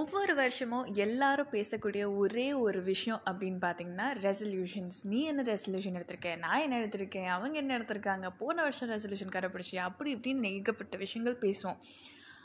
ஒவ்வொரு 0.00 0.34
வருஷமும் 0.34 0.86
எல்லாரும் 1.04 1.50
பேசக்கூடிய 1.54 2.02
ஒரே 2.16 2.52
ஒரு 2.52 2.82
விஷயம் 2.82 3.20
அப்படின்னு 3.30 3.58
பார்த்தீங்கன்னா 3.64 4.06
ரெசல்யூஷன்ஸ் 4.26 4.98
நீ 5.10 5.18
என்ன 5.22 5.42
ரெசல்யூஷன் 5.42 5.96
எடுத்திருக்கேன் 5.98 6.38
நான் 6.44 6.62
என்ன 6.66 6.76
எடுத்திருக்கேன்? 6.80 7.28
அவங்க 7.34 7.56
என்ன 7.58 7.72
எடுத்திருக்காங்க? 7.78 8.28
போன 8.38 8.62
வருஷம் 8.62 8.90
ரெசல்யூஷன் 8.90 9.34
கடைப்பிடிச்சியா 9.34 9.82
அப்படி 9.88 10.14
இப்படின்னு 10.14 10.52
ஏகப்பட்ட 10.52 10.96
விஷயங்கள் 10.96 11.36
பேசுவோம். 11.44 11.78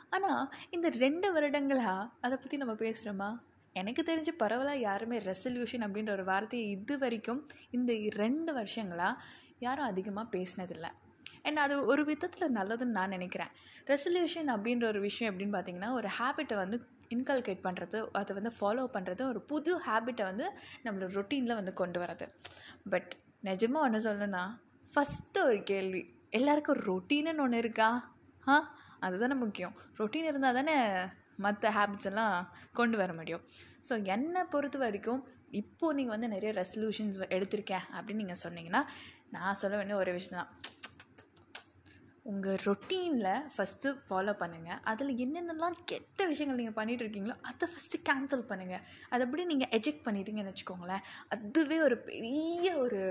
ஆனால் 0.09 0.43
இந்த 0.69 0.89
ரெண்டு 0.89 1.29
வருடங்களாக 1.31 2.09
அதை 2.21 2.37
பற்றி 2.37 2.57
நம்ம 2.57 2.75
பேசுகிறோமா 2.83 3.29
எனக்கு 3.73 4.03
தெரிஞ்சு 4.11 4.33
பரவலாக 4.43 4.85
யாருமே 4.89 5.17
ரெசல்யூஷன் 5.17 5.85
அப்படின்ற 5.87 6.11
ஒரு 6.11 6.23
வார்த்தையை 6.23 6.67
இது 6.69 6.97
வரைக்கும் 6.97 7.41
இந்த 7.69 7.93
ரெண்டு 8.23 8.53
வருஷங்களாக 8.53 9.23
யாரும் 9.59 9.85
அதிகமாக 9.85 10.27
பேசினதில்லை. 10.37 10.91
அண்ட் 11.43 11.59
அது 11.65 11.85
ஒரு 11.85 12.05
விதத்தில் 12.05 12.55
நல்லதுன்னு 12.59 12.97
நான் 12.99 13.15
நினைக்கிறேன். 13.17 13.51
ரெசல்யூஷன் 13.93 14.49
அப்படின்ற 14.53 14.85
ஒரு 14.93 14.99
விஷயம் 14.99 15.31
எப்படின்னு 15.31 15.57
பார்த்தீங்கன்னா 15.57 15.91
ஒரு 15.91 16.09
ஹேபிட்டை 16.19 16.55
வந்து 16.55 16.77
இன்கல்கேட் 17.09 17.65
பண்ணுறது 17.67 18.07
அதை 18.11 18.35
வந்து 18.35 18.51
ஃபாலோ 18.59 18.85
பண்ணுறது 18.93 19.21
ஒரு 19.27 19.41
புது 19.41 19.81
ஹேபிட்டை 19.85 20.23
வந்து 20.23 20.45
நம்மளோட 20.83 21.11
ரொட்டீனில் 21.13 21.55
வந்து 21.55 21.73
கொண்டு 21.73 21.99
வரது 21.99 22.25
பட் 22.89 23.11
நிஜமாக 23.43 23.85
ஒன்று 23.87 23.99
சொல்லணும்னா 23.99 24.43
ஃபஸ்ட்டு 24.93 25.43
ஒரு 25.43 25.63
கேள்வி 25.63 26.01
எல்லாருக்கும் 26.29 26.79
ரொட்டீனுன்னு 26.85 27.41
ஒன்று 27.41 27.57
இருக்கா? 27.57 27.89
ஆ? 28.47 28.55
அதுதானே 28.99 29.33
முக்கியம். 29.33 29.75
ரொட்டீன் 29.97 30.23
இருந்தால் 30.23 30.53
தானே 30.53 30.75
மற்ற 31.35 31.71
ஹேபிட்ஸ் 31.71 32.05
எல்லாம் 32.05 32.35
கொண்டு 32.73 32.97
வர 32.97 33.13
முடியும். 33.13 33.43
ஸோ 33.89 34.05
என்னை 34.05 34.43
பொறுத்த 34.43 34.77
வரைக்கும் 34.77 35.21
இப்போது 35.51 35.95
நீங்கள் 35.95 36.15
வந்து 36.15 36.27
நிறைய 36.27 36.51
ரெசல்யூஷன்ஸ் 36.53 37.17
எடுத்திருக்கேன் 37.29 37.85
அப்படின்னு 37.93 38.21
நீங்கள் 38.23 38.41
சொன்னீங்கன்னா 38.43 38.81
நான் 39.29 39.55
சொல்ல 39.55 39.75
வேண்டிய 39.77 39.97
ஒரு 39.97 40.11
விஷயம் 40.11 40.39
தான். 40.39 40.51
உங்கள் 42.31 42.61
ரொட்டீனில் 42.65 43.31
ஃபஸ்ட்டு 43.53 43.93
ஃபாலோ 44.05 44.33
பண்ணுங்கள் 44.41 44.79
அதில் 44.83 45.11
என்னென்னலாம் 45.25 45.77
கெட்ட 45.85 46.25
விஷயங்கள் 46.25 46.59
நீங்கள் 46.61 46.77
பண்ணிகிட்டு 46.79 47.05
இருக்கீங்களோ 47.05 47.35
அதை 47.49 47.67
ஃபஸ்ட்டு 47.73 48.01
கேன்சல் 48.09 48.47
பண்ணுங்கள் 48.51 48.83
அதை 49.09 49.21
அப்படி 49.27 49.45
நீங்கள் 49.45 49.71
எஜெக்ட் 49.79 50.05
பண்ணிட்டீங்கன்னு 50.07 50.53
வச்சுக்கோங்களேன். 50.53 51.03
அதுவே 51.35 51.79
ஒரு 51.79 51.97
பெரிய 52.09 52.75
ஒரு 52.77 53.01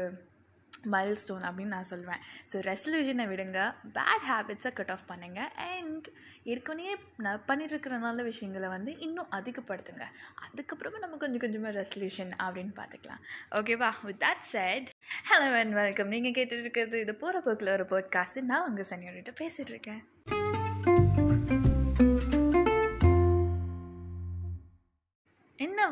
மைல் 0.95 1.19
ஸ்டோன் 1.23 1.45
அப்படின்னு 1.49 1.75
நான் 1.77 1.89
சொல்வேன். 1.93 2.23
ஸோ 2.51 2.57
ரெசல்யூஷனை 2.71 3.27
விடுங்க. 3.33 3.61
பேட் 3.99 4.27
ஹேபிட்ஸை 4.31 4.73
கட் 4.79 4.93
ஆஃப் 4.95 5.07
பண்ணுங்கள் 5.11 5.51
அண்ட் 5.73 6.09
ஏற்கனவே 6.53 6.95
நான் 7.27 7.45
பண்ணிகிட்ருக்கிற 7.51 7.99
நல்ல 7.99 8.23
விஷயங்களை 8.23 8.69
வந்து 8.69 8.99
இன்னும் 9.07 9.31
அதிகப்படுத்துங்க. 9.39 10.07
அதுக்கப்புறமா 10.47 11.01
நம்ம 11.05 11.21
கொஞ்சம் 11.25 11.45
கொஞ்சமாக 11.47 11.75
ரெசல்யூஷன் 11.81 12.35
அப்படின்னு 12.47 12.75
பார்த்துக்கலாம். 12.81 13.23
ஓகேவா 13.61 13.93
with 14.09 14.23
that 14.27 14.45
set 14.55 14.91
hello 15.31 15.49
and 15.63 15.77
welcome 15.83 16.13
நீங்கள் 16.17 16.37
கேட்டுட்டு 16.39 16.67
இருக்கிறது 16.67 17.01
இது 17.07 17.15
போகிற 17.25 17.41
போக்கில் 17.41 17.75
ஒரு 17.79 17.87
போட்காஸ்ட்டு 17.95 18.49
நான் 18.53 18.69
உங்கள் 18.71 18.91
சனியோட 18.93 19.33
பேசிகிட்டு 19.43 19.75
இருக்கேன் 19.77 20.03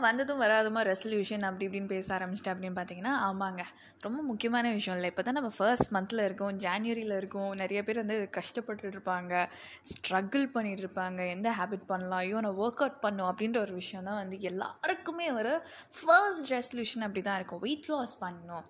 வந்ததும் 0.07 0.43
வராதுமா 0.45 0.81
ரெசல்யூஷன் 0.91 1.45
அப்படி 1.49 1.67
இப்படின்னு 1.69 1.91
பேச 1.93 2.09
ஆரம்பிச்சிட்டு 2.17 2.53
அப்படின்னு 2.53 2.77
பார்த்தீங்கன்னா 2.79 3.13
ஆமாங்க. 3.29 3.63
ரொம்ப 4.07 4.21
முக்கியமான 4.31 4.73
விஷயம் 4.79 4.97
இல்லை. 4.99 5.11
இப்போ 5.13 5.23
தான் 5.29 5.39
நம்ம 5.39 5.51
ஃபர்ஸ்ட் 5.59 5.91
மந்தில் 5.97 6.25
இருக்கோம் 6.29 6.59
ஜான்வரியில் 6.65 7.15
இருக்கோம். 7.21 7.53
நிறைய 7.63 7.83
பேர் 7.87 8.03
வந்து 8.03 8.17
கஷ்டப்பட்டு 8.39 8.91
இருப்பாங்க. 8.95 9.45
ஸ்ட்ரகிள் 9.93 10.47
பண்ணிகிட்டு 10.57 10.85
இருப்பாங்க. 10.87 11.21
எந்த 11.37 11.51
ஹேபிட் 11.61 11.87
பண்ணலாம்? 11.93 12.21
ஐயோ 12.25 12.41
நான் 12.47 12.61
ஒர்க் 12.65 12.83
அவுட் 12.85 13.01
பண்ணும் 13.07 13.29
அப்படின்ற 13.31 13.61
ஒரு 13.67 13.75
விஷயம் 13.83 14.09
தான் 14.11 14.21
வந்து 14.23 14.39
எல்லாருக்குமே 14.51 15.29
ஒரு 15.39 15.55
ஃபர்ஸ்ட் 16.01 16.51
ரெசல்யூஷன் 16.57 17.07
அப்படி 17.07 17.23
தான் 17.29 17.41
இருக்கும். 17.41 17.63
வெயிட் 17.67 17.91
லாஸ் 17.95 18.17
பண்ணணும். 18.25 18.67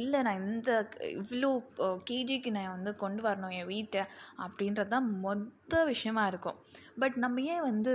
இல்லை 0.00 0.20
நான் 0.26 0.44
இந்த 0.52 0.70
இவ்வளோ 1.18 1.50
கேஜிக்கு 2.08 2.50
நான் 2.54 2.72
வந்து 2.76 2.92
கொண்டு 3.02 3.20
வரணும் 3.26 3.52
என் 3.58 3.68
வீட்டை 3.74 4.02
அப்படின்றது 4.44 4.92
தான் 4.94 5.06
மொத்த 5.26 5.82
விஷயமா 5.90 6.24
இருக்கும். 6.32 6.58
பட் 7.02 7.16
நம்ம 7.24 7.44
ஏன் 7.54 7.66
வந்து 7.70 7.94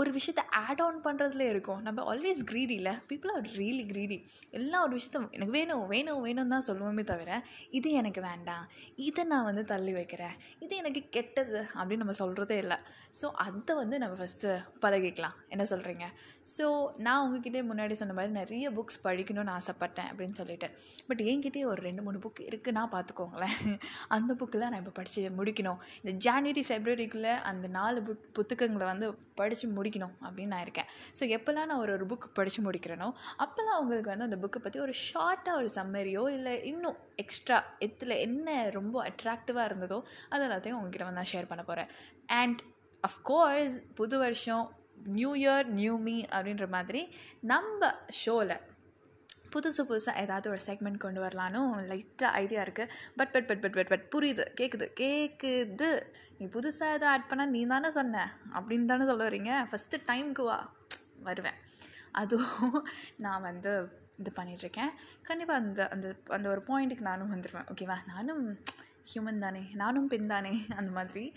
ஒரு 0.00 0.10
விஷயத்த 0.16 0.42
ஆட் 0.64 0.82
ஆன் 0.84 0.98
பண்ணுறதுல 1.06 1.44
இருக்கும். 1.52 1.80
நம்ம 1.86 2.04
ஆல்வேஸ் 2.12 2.40
க்ரீடி 2.50 2.74
இல்லை 2.80 2.94
பீப்புள் 3.10 3.32
ஆர் 3.36 3.48
ரியலி 3.60 3.84
க்ரீடி 3.92 4.16
எல்லா 4.58 4.78
ஒரு 4.86 4.92
விஷயத்த 4.98 5.20
எனக்கு 5.36 5.54
வேணும் 5.58 5.84
வேணும் 5.92 6.20
வேணும் 6.26 6.52
தான் 6.54 6.64
சொல்லுவோமே 6.68 7.04
தவிர 7.10 7.30
இது 7.78 7.88
எனக்கு 8.00 8.20
வேண்டாம். 8.28 8.64
இதை 9.06 9.24
நான் 9.32 9.46
வந்து 9.48 9.64
தள்ளி 9.72 9.92
வைக்கிறேன். 9.98 10.34
இது 10.64 10.72
எனக்கு 10.82 11.02
கெட்டது 11.16 11.60
அப்படின்னு 11.78 12.02
நம்ம 12.04 12.16
சொல்கிறதே 12.22 12.58
இல்லை. 12.64 12.78
ஸோ 13.20 13.28
அதை 13.46 13.76
வந்து 13.82 13.98
நம்ம 14.04 14.16
ஃபஸ்ட்டு 14.20 14.52
பழகிக்கலாம். 14.84 15.36
என்ன 15.54 15.66
சொல்கிறீங்க 15.72 16.06
ஸோ 16.54 16.66
நான் 17.06 17.20
உங்ககிட்டே 17.24 17.62
முன்னாடி 17.70 17.96
சொன்ன 18.02 18.16
மாதிரி 18.18 18.34
நிறைய 18.40 18.66
புக்ஸ் 18.78 19.00
படிக்கணும்னு 19.06 19.54
ஆசைப்பட்டேன் 19.58 20.08
அப்படின்னு 20.12 20.38
சொல்லிட்டு. 20.40 20.70
பட் 21.10 21.22
என்கிட்டயே 21.30 21.66
ஒரு 21.72 21.80
ரெண்டு 21.88 22.04
மூணு 22.06 22.18
புக் 22.24 22.42
இருக்குன்னா 22.50 22.84
பார்த்துக்கோங்களேன். 22.96 23.58
அந்த 24.16 24.32
புக்கில் 24.40 24.68
நான் 24.70 24.80
இப்போ 24.82 24.94
படித்து 25.00 25.28
முடிக்கணும். 25.40 25.80
இந்த 26.02 26.14
ஜான்வரி 26.26 26.64
ஃபெப்ரவரிக்குள்ளே 26.70 27.34
அந்த 27.52 27.66
நாலு 27.78 28.00
புக் 28.08 28.26
புத்தகங்களை 28.38 28.86
வந்து 28.92 29.06
படித்து 29.40 29.66
முடிக்கணும் 29.82 30.16
அப்படின்னு 30.24 30.54
நான் 30.54 30.62
இருக்கேன். 30.62 30.88
ஸோ 31.20 31.22
எப்போல்லாம் 31.36 31.70
நான் 31.72 31.78
ஒரு 31.78 31.92
ஒரு 31.92 32.06
புக் 32.06 32.26
படித்து 32.32 32.62
முடிக்கிறேனோ 32.62 33.08
அப்போல்லாம் 33.42 33.80
உங்களுக்கு 33.82 34.10
வந்து 34.10 34.28
அந்த 34.30 34.38
புக்கை 34.42 34.60
பற்றி 34.62 34.80
ஒரு 34.80 34.94
ஷார்ட்டாக 35.04 35.54
ஒரு 35.56 35.70
சம்மரியோ 35.76 36.24
இல்லை 36.32 36.54
இன்னும் 36.64 36.98
எக்ஸ்ட்ரா 37.16 37.58
எத்தில் 37.84 38.16
என்ன 38.18 38.48
ரொம்ப 38.70 38.96
அட்ராக்டிவாக 39.08 39.68
இருந்ததோ 39.70 39.98
அது 40.28 40.44
எல்லாத்தையும் 40.48 40.78
உங்ககிட்ட 40.78 41.04
வந்து 41.04 41.20
நான் 41.20 41.32
ஷேர் 41.32 41.50
பண்ண 41.50 41.64
போகிறேன் 41.64 41.90
அண்ட் 42.34 42.60
அஃப்கோர்ஸ் 43.04 43.76
புது 43.94 44.18
வருஷம் 44.18 44.66
நியூ 45.12 45.30
இயர் 45.36 45.66
நியூ 45.74 45.94
மீ 45.98 46.16
அப்படின்ற 46.32 46.66
மாதிரி 46.68 47.00
நம்ம 47.44 47.80
ஷோவில் 48.14 48.54
புதுசு 49.54 49.80
புதுசாக 49.88 50.16
ஏதாவது 50.16 50.50
ஒரு 50.50 50.58
செக்மெண்ட் 50.66 50.98
கொண்டு 50.98 51.22
வரலான்னு 51.22 51.62
லைட்டாக 51.88 52.24
ஐடியா 52.24 52.62
இருக்குது 52.62 52.90
but 53.16 53.32
but 53.32 53.46
but 53.46 53.60
but 53.60 53.72
but 53.72 53.86
but 53.86 54.14
புரியுது 54.14 54.44
கேட்குது 54.60 54.86
கேட்குது 55.00 56.02
நீ 56.38 56.46
புதுசாக 56.46 56.92
எதுவும் 56.92 57.08
ஆட் 57.08 57.32
பண்ணால் 57.34 57.46
நீ 57.46 57.66
தானே 57.66 57.90
சொன்ன 57.90 58.32
அப்படின்னு 58.52 58.84
தானே 58.84 59.04
சொல்ல 59.04 59.28
வரீங்க 59.28 59.66
ஃபஸ்ட்டு 59.70 60.00
டைமுக்கு 60.06 60.44
வா. 60.44 60.72
வருவேன். 61.22 61.54
அதுவும் 62.12 62.88
நான் 63.16 63.42
வந்து 63.42 63.88
இது 64.18 64.32
பண்ணிகிட்ருக்கேன் 64.36 64.90
கண்டிப்பாக 65.22 65.64
அந்த 65.64 65.88
அந்த 65.88 66.16
அந்த 66.26 66.48
ஒரு 66.50 66.62
பாயிண்ட்டுக்கு 66.68 67.00
நானும் 67.00 67.36
வந்துடுவேன் 67.36 67.66
ஓகேவா 67.74 67.96
நானும் 68.06 68.58
ஹியூமன் 69.14 69.38
தானே. 69.38 69.60
நானும் 69.74 70.06
பெண் 70.06 70.26
தானே. 70.26 70.66
அந்த 70.76 70.90
மாதிரி. 70.90 71.34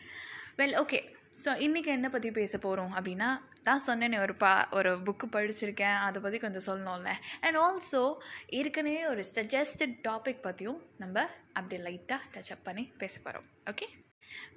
வெல் 0.58 0.84
ஓகே 0.84 1.16
ஸோ 1.44 1.50
இன்றைக்கி 1.59 1.85
என்ன 1.85 2.09
பற்றி 2.09 2.31
பேச 2.31 2.57
போகிறோம் 2.57 2.94
அப்படின்னா 2.96 3.29
தான் 3.62 3.81
சொன்னேனே 3.88 4.19
ஒரு 4.19 4.34
பா 4.35 4.68
ஒரு 4.72 5.01
புக்கு 5.01 5.25
படிச்சிருக்கேன். 5.31 5.97
அதை 5.97 6.22
பற்றி 6.22 6.38
கொஞ்சம் 6.40 6.66
சொல்லணும்ல. 6.68 7.12
அண்ட் 7.41 7.57
ஆல்சோ 7.57 8.01
ஏற்கனவே 8.47 9.06
ஒரு 9.06 9.23
சஜஸ்டட் 9.35 9.96
டாபிக் 10.07 10.41
பற்றியும் 10.41 10.81
நம்ம 10.97 11.28
அப்படி 11.53 11.81
லைட்டாக 11.84 12.22
டச்சப் 12.34 12.63
பண்ணி 12.63 12.91
பேச 12.97 13.19
போகிறோம் 13.23 13.47
okay 13.66 13.88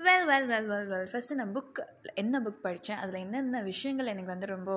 well 0.06 0.26
well 0.30 0.46
well 0.46 0.68
well 0.68 0.88
well 0.90 1.08
first 1.12 1.36
நான் 1.38 1.54
புக் 1.54 1.78
என்ன 2.14 2.40
புக் 2.40 2.60
படித்தேன் 2.62 3.00
அதில் 3.02 3.20
என்னென்ன 3.20 3.62
விஷயங்கள் 3.62 4.06
எனக்கு 4.06 4.32
வந்து 4.32 4.46
ரொம்ப 4.46 4.72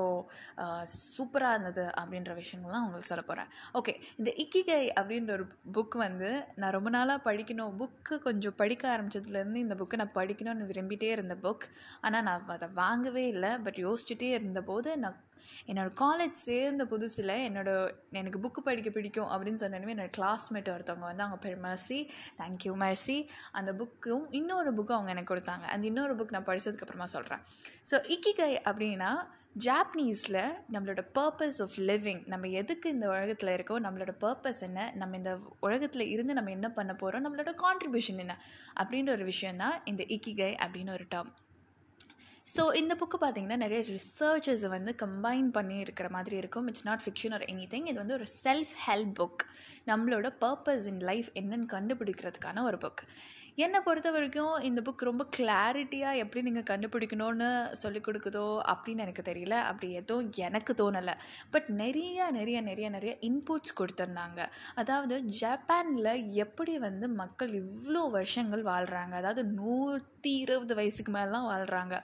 சூப்பராக 1.18 1.56
இருந்தது 1.56 1.86
அப்படின்ற 2.02 2.34
விஷயங்கள்லாம் 2.42 2.86
உங்களுக்கு 2.86 3.12
சொல்ல 3.12 3.24
போகிறேன் 3.24 3.50
ஓகே 3.80 3.94
இந்த 4.18 4.30
இக்கிகை 4.44 4.82
அப்படின்ற 5.00 5.32
ஒரு 5.32 5.46
புக் 5.74 5.98
வந்து 5.98 6.30
நான் 6.56 6.72
ரொம்ப 6.72 6.90
நாளாக 6.90 7.20
படிக்கணும். 7.32 7.74
புக்கு 7.82 8.18
கொஞ்சம் 8.20 8.56
படிக்க 8.56 8.84
ஆரம்பித்ததுலேருந்து 8.96 9.64
இந்த 9.66 9.76
புக்கை 9.76 9.96
நான் 9.96 10.18
படிக்கணும்னு 10.20 10.70
விரும்பிகிட்டே 10.72 11.10
இருந்த 11.18 11.38
புக் 11.46 11.68
ஆனால் 12.02 12.24
நான் 12.24 12.48
அதை 12.48 12.70
வாங்கவே 12.74 13.26
இல்லை. 13.28 13.52
பட் 13.58 13.80
யோசிச்சுட்டே 13.88 14.30
இருந்தபோது 14.40 14.92
நான் 14.98 15.20
என்னோடய 15.66 15.94
காலேஜ் 16.00 16.32
சேர்ந்த 16.32 16.86
புதுசில் 16.86 17.34
என்னோடய 17.48 17.92
எனக்கு 18.12 18.40
புக்கு 18.40 18.60
படிக்க 18.60 18.90
பிடிக்கும் 18.90 19.30
அப்படின்னு 19.30 19.62
சொன்னோன்னே 19.62 19.94
என்னோடய 19.96 20.14
கிளாஸ்மேட் 20.18 20.70
ஒருத்தவங்க 20.70 21.00
வந்து 21.00 21.24
அவங்க 21.24 21.38
பேர் 21.38 21.62
மர்சி 21.62 22.00
தேங்க்யூ 22.38 22.74
மர்சி 22.76 23.28
அந்த 23.52 23.74
புக்கும் 23.74 24.26
இன்னொரு 24.32 24.74
புக்கும் 24.74 24.92
அவங்க 24.92 25.12
எனக்கு 25.12 25.36
கொடுத்தாங்க. 25.36 25.64
அந்த 25.64 25.88
இன்னொரு 25.88 26.16
புக் 26.16 26.32
நான் 26.32 26.44
படித்ததுக்கப்புறமா 26.44 27.04
சொல்கிறேன் 27.04 27.40
ஸோ 27.92 27.98
இக்கிகை 28.08 28.58
அப்படின்னா 28.64 29.12
ஜாப்பனீஸில் 29.66 30.54
நம்மளோட 30.72 31.02
பர்பஸ் 31.14 31.62
ஆஃப் 31.62 31.76
லிவிங் 31.78 32.28
நம்ம 32.28 32.48
எதுக்கு 32.48 32.90
இந்த 32.90 33.08
உலகத்தில் 33.08 33.50
இருக்கோ 33.50 33.76
நம்மளோட 33.80 34.12
பர்பஸ் 34.20 34.62
என்ன 34.62 34.92
நம்ம 34.96 35.16
இந்த 35.16 35.40
உலகத்தில் 35.60 36.10
இருந்து 36.10 36.34
நம்ம 36.34 36.52
என்ன 36.52 36.70
பண்ண 36.70 36.94
போகிறோம் 36.94 37.26
நம்மளோட 37.26 37.54
கான்ட்ரிபியூஷன் 37.62 38.18
என்ன 38.18 38.38
அப்படின்ற 38.80 39.12
ஒரு 39.12 39.24
விஷயம் 39.24 39.58
தான் 39.58 39.82
இந்த 39.86 40.04
இக்கிகை 40.08 40.56
அப்படின்னு 40.62 40.92
ஒரு 40.92 41.04
டேர்ம் 41.04 41.32
ஸோ 42.46 42.76
இந்த 42.76 42.94
புக்கு 43.00 43.18
பார்த்திங்கன்னா 43.22 43.56
நிறைய 43.56 43.82
ரிசர்ச்சஸ் 43.88 44.64
வந்து 44.68 44.96
கம்பைன் 45.04 45.50
பண்ணி 45.52 45.78
இருக்கிற 45.78 46.10
மாதிரி 46.10 46.36
இருக்கும். 46.38 46.68
It's 46.68 46.86
not 46.86 47.04
fiction 47.06 47.34
or 47.34 47.42
anything 47.74 47.88
இது 47.88 47.94
வந்து 47.94 48.14
ஒரு 48.14 48.26
செல்ஃப் 48.44 48.74
ஹெல்ப் 48.88 49.14
புக் 49.20 49.44
நம்மளோட 49.88 50.30
பர்பஸ் 50.40 50.88
இன் 50.88 51.00
லைஃப் 51.00 51.30
என்னன்னு 51.34 51.68
கண்டுபிடிக்கிறதுக்கான 51.76 52.64
ஒரு 52.64 52.78
புக் 52.78 53.04
என்னை 53.58 53.80
பொறுத்த 53.86 54.10
வரைக்கும் 54.12 54.54
இந்த 54.68 54.80
புக் 54.86 55.02
ரொம்ப 55.08 55.24
கிளாரிட்டியாக 55.38 56.20
எப்படி 56.24 56.42
நீங்கள் 56.46 56.68
கண்டுபிடிக்கணும்னு 56.70 57.50
சொல்லிக் 57.82 58.06
கொடுக்குதோ 58.06 58.44
அப்படின்னு 58.72 59.04
எனக்கு 59.06 59.24
தெரியல. 59.30 59.56
அப்படி 59.70 59.88
எதுவும் 60.02 60.30
எனக்கு 60.48 60.74
தோணலை. 60.82 61.16
பட் 61.54 61.68
நிறைய 61.82 62.30
நிறைய 62.38 62.58
நிறைய 62.70 62.88
நிறைய 62.90 63.14
இன்புட்ஸ் 63.30 63.76
கொடுத்துருந்தாங்க. 63.80 64.40
அதாவது 64.82 65.16
ஜப்பானில் 65.42 66.12
எப்படி 66.46 66.76
வந்து 66.88 67.08
மக்கள் 67.22 67.52
இவ்வளோ 67.64 68.04
வருஷங்கள் 68.18 68.64
வாழ்கிறாங்க 68.72 69.16
அதாவது 69.22 69.44
நூற்றி 69.60 70.34
இருபது 70.46 70.74
வயசுக்கு 70.80 71.14
மேலாம் 71.18 71.50
வாழ்கிறாங்க 71.52 71.96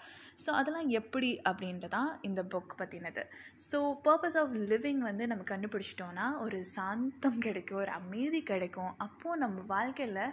ஸோ 0.43 0.49
அதெல்லாம் 0.59 0.89
எப்படி 0.99 1.31
அப்படின்ட்டு 1.49 1.89
தான் 1.97 2.11
இந்த 2.29 2.43
புக் 2.53 2.79
பற்றினது 2.81 3.23
ஸோ 3.65 3.79
பர்பஸ் 4.07 4.39
ஆஃப் 4.41 4.55
லிவிங் 4.71 5.03
வந்து 5.09 5.25
நம்ம 5.33 5.45
கண்டுபிடிச்சிட்டோன்னா 5.53 6.27
ஒரு 6.45 6.59
சாந்தம் 6.75 7.39
கிடைக்கும் 7.47 7.81
ஒரு 7.85 7.93
அமைதி 8.01 8.41
கிடைக்கும். 8.51 8.93
அப்போது 9.07 9.41
நம்ம 9.45 9.63
வாழ்க்கையில் 9.75 10.23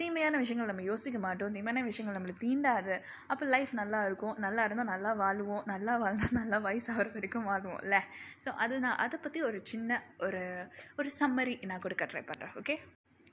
தீமையான 0.00 0.38
விஷயங்கள் 0.42 0.70
நம்ம 0.72 0.82
யோசிக்க 0.82 1.18
மாட்டோம். 1.18 1.52
தீமையான 1.56 1.84
விஷயங்கள் 1.90 2.16
நம்மளை 2.18 2.34
தீண்டாது. 2.44 2.94
அப்போ 3.26 3.44
லைஃப் 3.46 3.72
நல்லா 3.80 4.00
இருக்கும். 4.04 4.34
நல்லா 4.38 4.64
இருந்தால் 4.64 4.92
நல்லா 4.94 5.12
வாழுவோம். 5.22 5.64
நல்லா 5.72 5.94
வாழ்ந்தால் 5.96 6.38
நல்லா 6.40 6.58
வயசாகிற 6.68 7.08
வரைக்கும் 7.16 7.48
வாழ்வோம்ல. 7.50 7.98
ஸோ 8.44 8.50
அது 8.64 8.74
நான் 8.80 9.00
அதை 9.06 9.18
பற்றி 9.18 9.42
ஒரு 9.42 9.60
சின்ன 9.72 10.00
ஒரு 10.28 10.42
ஒரு 10.96 11.10
சம்மரி 11.20 11.56
நான் 11.72 11.84
கொடுக்க 11.86 12.04
ட்ரை 12.12 12.24
பண்ணுறேன் 12.30 12.54
ஓகே 12.62 12.76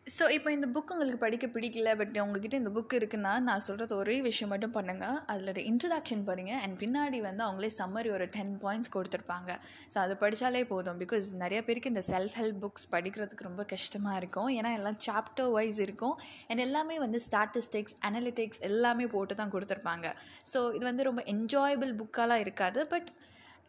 ஸோ 0.07 0.24
இப்போ 0.36 0.50
இந்த 0.56 0.68
புக் 0.75 0.92
உங்களுக்கு 0.94 1.19
படிக்க 1.24 1.45
பிடிக்கல 1.56 1.89
பட் 1.98 2.15
உங்ககிட்ட 2.24 2.56
இந்த 2.62 2.71
புக் 2.77 2.94
இருக்குன்னா 2.98 3.33
நான் 3.48 3.63
சொல்கிறது 3.65 3.94
ஒரே 4.00 4.15
விஷயம் 4.27 4.51
மட்டும் 4.53 4.74
பண்ணுங்கள் 4.77 5.18
அதில் 5.31 5.62
இன்ட்ரடக்ஷன் 5.71 6.24
பண்ணுங்கள் 6.30 6.59
அண்ட் 6.63 6.75
பின்னாடி 6.81 7.19
வந்து 7.27 7.44
அவங்களே 7.48 7.69
சம்மரி 7.77 8.09
ஒரு 8.15 8.25
டென் 8.36 8.56
பாயிண்ட்ஸ் 8.63 8.92
கொடுத்துருப்பாங்க. 8.95 9.51
ஸோ 9.94 9.98
அது 10.03 10.15
படித்தாலே 10.24 10.63
போதும். 10.74 11.00
பிகாஸ் 11.03 11.27
நிறைய 11.44 11.59
பேருக்கு 11.68 11.94
இந்த 11.94 12.03
செல்ஃப் 12.12 12.38
ஹெல்ப் 12.39 12.59
புக்ஸ் 12.65 12.89
படிக்கிறதுக்கு 12.95 13.48
ரொம்ப 13.50 13.65
கஷ்டமாக 13.74 14.19
இருக்கும். 14.21 14.50
ஏன்னா 14.57 14.71
எல்லாம் 14.80 15.00
சாப்டர் 15.07 15.51
வைஸ் 15.57 15.81
இருக்கும். 15.88 16.15
அண்ட் 16.50 16.63
எல்லாமே 16.68 16.97
வந்து 17.06 17.21
ஸ்டாட்டிஸ்டிக்ஸ் 17.27 17.97
அனலிட்டிக்ஸ் 18.09 18.62
எல்லாமே 18.71 19.07
போட்டு 19.15 19.36
தான் 19.42 19.54
கொடுத்துருப்பாங்க. 19.56 20.07
ஸோ 20.54 20.62
இது 20.77 20.86
வந்து 20.92 21.09
ரொம்ப 21.12 21.24
என்ஜாயபிள் 21.36 21.94
புக்காலாம் 22.04 22.44
இருக்காது. 22.47 22.81
But 22.95 23.09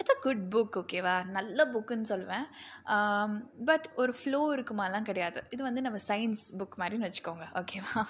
it's 0.01 0.15
a 0.15 0.17
good 0.27 0.43
book 0.55 0.77
ஓகேவா 0.81 1.15
நல்ல 1.37 1.67
புக்குன்னு 1.75 2.11
சொல்லுவேன் 2.13 2.47
பட் 3.69 3.87
ஒரு 4.03 4.13
ஃப்ளோ 4.21 4.41
இருக்குமாலாம் 4.57 5.09
கிடையாது. 5.11 5.41
இது 5.55 5.63
வந்து 5.69 5.85
நம்ம 5.87 5.99
சயின்ஸ் 6.09 6.45
புக் 6.61 6.77
மாதிரின்னு 6.83 7.09
வச்சுக்கோங்க 7.09 7.47
ஓகேவா 7.61 8.03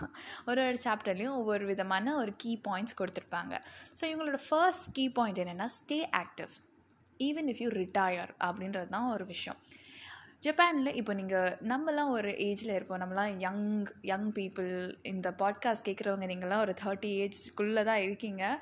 ஒரு 0.51 0.61
ஒரு 0.69 0.81
சாப்டர்லேயும் 0.87 1.39
ஒவ்வொரு 1.41 1.67
விதமான 1.73 2.15
ஒரு 2.23 2.35
கீ 2.45 2.53
பாயிண்ட்ஸ் 2.69 2.99
கொடுத்துருப்பாங்க. 3.01 3.55
ஸோ 3.99 4.05
இவங்களோட 4.13 4.41
ஃபர்ஸ்ட் 4.49 4.89
கீ 4.99 5.07
பாயிண்ட் 5.21 5.41
என்னென்னா 5.45 5.69
stay 5.79 6.01
active 6.23 6.55
even 7.29 7.49
if 7.53 7.63
you 7.65 7.71
retire 7.83 8.33
அப்படின்றது 8.49 8.91
தான் 8.97 9.11
ஒரு 9.17 9.27
விஷயம். 9.35 9.59
ஜப்பானில் 10.43 10.95
இப்போ 10.95 11.13
நீங்கள் 11.15 11.57
நம்மலாம் 11.69 12.09
ஒரு 12.09 12.31
ஏஜில் 12.31 12.73
இருப்போம். 12.75 13.01
நம்மலாம் 13.01 13.37
யங் 13.39 13.87
யங் 14.01 14.33
பீப்புள் 14.33 14.71
இந்த 15.03 15.35
பாட்காஸ்ட் 15.39 15.87
கேட்குறவங்க 15.89 16.27
நீங்களாம் 16.27 16.59
ஒரு 16.59 16.75
தேர்ட்டி 16.85 17.11
ஏஜ்க்குள்ளே 17.23 17.83
தான் 17.85 18.01
இருக்கீங்க. 18.01 18.59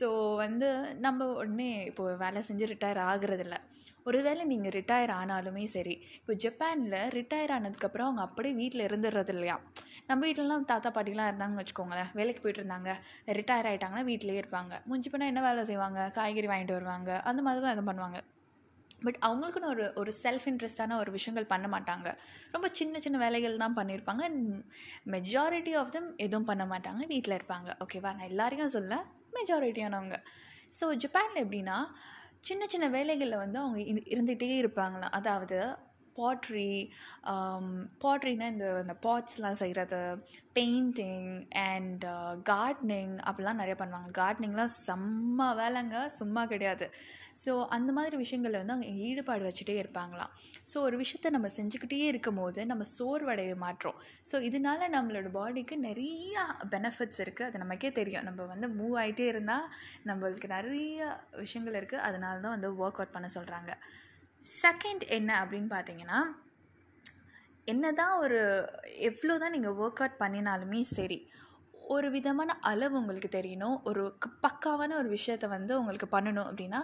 ஸோ 0.00 0.36
வந்து 0.36 0.68
நம்ம 0.98 1.26
உடனே 1.32 1.84
இப்போ 1.84 2.14
வேலை 2.14 2.42
செஞ்சு 2.48 2.66
ரிட்டையர் 2.66 3.00
ஆகுறதில்ல. 3.06 3.56
ஒருவேளை 4.04 4.44
நீங்கள் 4.44 4.70
ரிட்டையர் 4.70 5.12
ஆனாலுமே 5.16 5.64
சரி 5.64 5.94
இப்போ 6.18 6.34
ஜப்பானில் 6.34 6.96
ரிட்டையர் 7.08 7.54
ஆனதுக்கப்புறம் 7.56 8.08
அவங்க 8.08 8.22
அப்படியே 8.22 8.54
வீட்டில் 8.54 8.86
இருந்துடுறது 8.86 9.28
இல்லையா? 9.28 9.56
நம்ம 10.06 10.26
வீட்டிலலாம் 10.26 10.68
தாத்தா 10.72 10.90
பாட்டிலாம் 10.90 11.30
இருந்தாங்கன்னு 11.32 11.64
வச்சுக்கோங்களேன். 11.64 12.12
வேலைக்கு 12.14 12.42
போயிட்டு 12.42 12.62
இருந்தாங்க 12.62 12.92
ரிட்டையர் 13.26 13.70
ஆகிட்டாங்கன்னா 13.72 14.04
வீட்டிலேயே 14.04 14.40
இருப்பாங்க. 14.40 14.72
முடிஞ்சு 14.84 15.10
போனால் 15.10 15.28
என்ன 15.28 15.42
வேலை 15.42 15.64
செய்வாங்க? 15.64 16.08
காய்கறி 16.14 16.46
வாங்கிட்டு 16.46 16.72
வருவாங்க. 16.72 17.20
அந்த 17.20 17.42
மாதிரி 17.42 17.64
தான் 17.64 17.76
இது 17.76 17.92
பண்ணுவாங்க. 17.92 18.20
பட் 19.00 19.18
அவங்களுக்குன்னு 19.26 19.64
ஒரு 19.64 19.92
ஒரு 19.94 20.12
செல்ஃப் 20.22 20.46
இன்ட்ரெஸ்டான 20.46 20.96
ஒரு 20.96 21.10
விஷயங்கள் 21.12 21.58
பண்ண 21.58 21.78
மாட்டாங்க. 21.78 22.16
ரொம்ப 22.50 22.68
சின்ன 22.72 23.00
சின்ன 23.00 23.18
வேலைகள் 23.18 23.56
தான் 23.56 23.76
பண்ணியிருப்பாங்க 23.76 24.30
மெஜாரிட்டி 25.06 25.76
ஆஃப் 25.76 25.92
தம் 25.92 26.16
எதுவும் 26.16 26.44
பண்ண 26.44 26.64
மாட்டாங்க. 26.64 27.06
வீட்டில் 27.06 27.36
இருப்பாங்க. 27.36 27.72
ஓகேவா 27.80 28.02
நான் 28.02 28.18
எல்லாரையும் 28.18 28.68
சொல்ல 28.68 29.04
மெஜாரிட்டியானவங்க 29.32 30.16
ஸோ 30.80 30.94
ஜப்பானில் 30.94 31.44
எப்படின்னா 31.44 31.74
சின்ன 32.40 32.66
சின்ன 32.66 32.88
வேலைகளில் 32.88 33.36
வந்து 33.36 33.58
அவங்க 33.58 33.80
இரு- 33.80 34.06
இருந்துகிட்டே 34.06 34.62
இருப்பாங்களாம். 34.62 35.10
அதாவது 35.10 35.76
பாட்ரி 36.18 36.72
பாட்ரினா 38.02 38.46
um, 38.46 38.52
இந்த 38.54 38.66
இந்த 38.82 38.94
பாட்ஸ்லாம் 39.06 39.58
செய்கிறது 39.60 40.00
பெயிண்டிங் 40.56 41.30
அண்ட் 41.64 42.04
கார்டனிங் 42.50 43.14
அப்படிலாம் 43.26 43.60
நிறைய 43.62 43.76
பண்ணுவாங்க. 43.80 44.10
கார்டனிங்லாம் 44.20 44.72
செம்ம 44.86 45.48
வேலைங்க 45.60 45.96
சும்மா 46.18 46.42
கிடையாது. 46.52 46.86
ஸோ 47.42 47.52
அந்த 47.76 47.90
மாதிரி 47.96 48.16
விஷயங்களில் 48.22 48.60
வந்து 48.60 48.74
அவங்க 48.74 48.90
ஈடுபாடு 49.08 49.44
வச்சுட்டே 49.48 49.76
இருப்பாங்களாம். 49.82 50.32
ஸோ 50.70 50.76
ஒரு 50.86 50.98
விஷயத்த 51.02 51.34
நம்ம 51.36 51.50
செஞ்சுக்கிட்டே 51.58 52.00
இருக்கும் 52.12 52.40
போது 52.42 52.60
நம்ம 52.72 52.86
சோர்வடைய 52.96 53.56
மாற்றோம் 53.64 53.98
ஸோ 54.30 54.38
இதனால 54.48 54.88
நம்மளோட 54.96 55.30
பாடிக்கு 55.38 55.76
நிறைய 55.88 56.46
பெனிஃபிட்ஸ் 56.74 57.22
இருக்குது 57.24 57.48
அது 57.48 57.64
நமக்கே 57.64 57.92
தெரியும். 58.00 58.26
நம்ம 58.30 58.46
வந்து 58.54 58.68
மூவ் 58.78 58.96
ஆகிட்டே 59.02 59.28
இருந்தால் 59.34 59.68
நம்மளுக்கு 60.10 60.50
நிறைய 60.56 61.06
விஷயங்கள் 61.44 61.78
இருக்குது 61.80 62.04
அதனால 62.08 62.36
தான் 62.44 62.56
வந்து 62.56 62.70
ஒர்க் 62.82 63.00
அவுட் 63.00 63.16
பண்ண 63.16 63.30
சொல்கிறாங்க 63.36 63.72
செகண்ட் 64.42 65.04
என்ன 65.16 65.30
அப்படின்னு 65.42 65.70
பார்த்தீங்கன்னா 65.74 66.20
என்ன 67.72 67.92
தான் 68.00 68.14
ஒரு 68.24 68.40
எவ்வளோ 69.08 69.34
தான் 69.42 69.54
நீங்கள் 69.56 69.78
ஒர்க் 69.82 70.00
அவுட் 70.02 70.20
பண்ணினாலுமே 70.22 70.80
சரி 70.96 71.18
ஒரு 71.94 72.08
விதமான 72.14 72.50
அளவு 72.70 72.94
உங்களுக்கு 73.00 73.30
தெரியணும் 73.36 73.76
ஒரு 73.88 74.02
பக்காவான 74.44 74.96
ஒரு 75.00 75.08
விஷயத்த 75.16 75.46
வந்து 75.54 75.72
உங்களுக்கு 75.80 76.08
பண்ணணும் 76.16 76.48
அப்படின்னா 76.50 76.80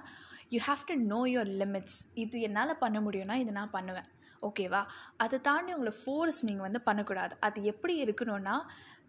you 0.54 0.60
have 0.68 0.82
to 0.90 0.94
know 1.12 1.20
your 1.32 1.52
limits 1.62 1.98
இது 2.24 2.40
என்னால் 2.48 2.80
பண்ண 2.84 2.98
முடியும்னா 3.06 3.36
இதை 3.42 3.52
நான் 3.60 3.74
பண்ணுவேன். 3.76 4.08
ஓகேவா 4.48 4.82
அதை 5.24 5.36
தாண்டி 5.48 5.74
உங்களை 5.76 5.94
ஃபோர்ஸ் 6.00 6.40
நீங்கள் 6.48 6.66
வந்து 6.66 6.80
பண்ணக்கூடாது. 6.88 7.34
அது 7.46 7.58
எப்படி 7.72 7.96
இருக்கணும்னா 8.04 8.56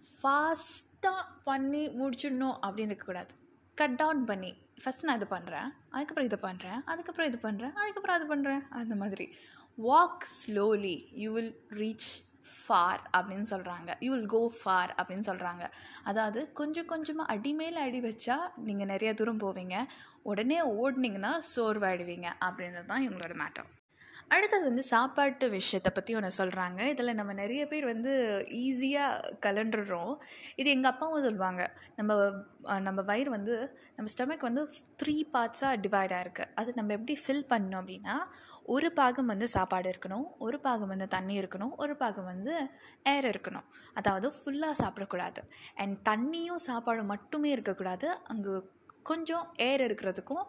ஃபாஸ்ட்டாக 0.10 1.24
பண்ணி 1.50 1.84
முடிச்சிடணும் 2.02 2.58
அப்படின்னு 2.66 2.94
இருக்கக்கூடாது. 2.94 3.34
கட் 3.78 3.98
டவுன் 4.02 4.22
பண்ணி. 4.30 4.52
ஃபஸ்ட் 4.82 5.06
நான் 5.08 5.20
இது 5.20 5.28
பண்ணுறேன் 5.36 5.70
அதுக்கப்புறம் 5.96 6.28
இது 6.30 6.38
பண்ணுறேன் 6.46 6.80
அதுக்கப்புறம் 6.92 7.30
இது 7.32 7.40
பண்ணுறேன் 7.46 7.74
அதுக்கப்புறம் 7.82 8.18
அது 8.18 8.28
பண்ணுறேன் 8.34 8.62
அந்த 8.82 8.96
மாதிரி. 9.02 9.26
Walk 9.88 10.26
slowly 10.40 10.98
you 11.22 11.30
will 11.38 11.54
reach 11.82 12.10
far 12.52 13.02
அப்படின்னு 13.18 13.48
சொல்கிறாங்க 13.52 13.92
யூ 14.06 14.10
வில் 14.14 14.32
கோ 14.34 14.42
ஃபார் 14.60 14.92
அப்படின்னு 15.00 15.28
சொல்கிறாங்க 15.30 15.64
அதாவது 16.12 16.42
கொஞ்சம் 16.60 16.90
கொஞ்சமாக 16.94 17.32
அடி 17.36 17.54
மேலே 17.60 17.80
அடி 17.88 18.02
வச்சா 18.08 18.38
நீங்கள் 18.68 18.92
நிறைய 18.94 19.12
தூரம் 19.22 19.44
போவீங்க. 19.46 19.78
உடனே 20.32 20.60
ஓடுனீங்கன்னா 20.82 21.34
சோர்வாயிடுவீங்க 21.54 22.30
அப்படின்றது 22.48 22.92
தான் 22.92 23.06
இவங்களோட 23.08 23.36
மேட்டர் 23.44 23.70
அடுத்தது 24.32 24.64
வந்து 24.64 24.84
சாப்பாட்டு 24.84 25.50
விஷயத்தை 25.50 25.92
பற்றி 25.94 26.16
ஒன்று 26.16 26.30
சொல்கிறாங்க 26.38 26.80
இதில் 26.92 27.16
நம்ம 27.16 27.34
நிறைய 27.34 27.66
பேர் 27.66 27.86
வந்து 27.86 28.12
ஈஸியாக 28.64 29.32
கலண்டுறோம் 29.46 30.14
இது 30.56 30.70
எங்கள் 30.70 30.92
அப்பாவும் 30.92 31.22
சொல்லுவாங்க. 31.22 31.64
நம்ம 31.96 32.18
நம்ம 32.80 33.02
வயிறு 33.02 33.30
வந்து 33.30 33.56
நம்ம 33.96 34.08
ஸ்டொமக் 34.14 34.48
வந்து 34.50 34.64
த்ரீ 35.04 35.16
பார்ட்ஸாக 35.34 35.80
டிவைட் 35.86 36.16
ஆகிருக்கு 36.18 36.46
அது 36.56 36.74
நம்ம 36.76 36.94
எப்படி 36.94 37.18
ஃபில் 37.24 37.46
பண்ணோம் 37.54 37.82
அப்படின்னா 37.82 38.16
ஒரு 38.64 38.92
பாகம் 38.92 39.26
வந்து 39.26 39.48
சாப்பாடு 39.48 39.90
இருக்கணும் 39.94 40.28
ஒரு 40.38 40.60
பாகம் 40.60 40.88
வந்து 40.88 41.08
தண்ணி 41.08 41.40
இருக்கணும் 41.42 41.74
ஒரு 41.78 41.96
பாகம் 41.96 42.26
வந்து 42.26 42.54
ஏர் 43.04 43.26
இருக்கணும். 43.26 43.68
அதாவது 43.94 44.32
ஃபுல்லாக 44.38 44.76
சாப்பிடக்கூடாது. 44.84 45.42
அண்ட் 45.76 45.98
தண்ணியும் 46.10 46.64
சாப்பாடும் 46.70 47.12
மட்டுமே 47.16 47.50
இருக்கக்கூடாது. 47.50 48.10
அங்கே 48.24 48.54
கொஞ்சம் 49.10 49.46
ஏர் 49.68 49.82
இருக்கிறதுக்கும் 49.88 50.46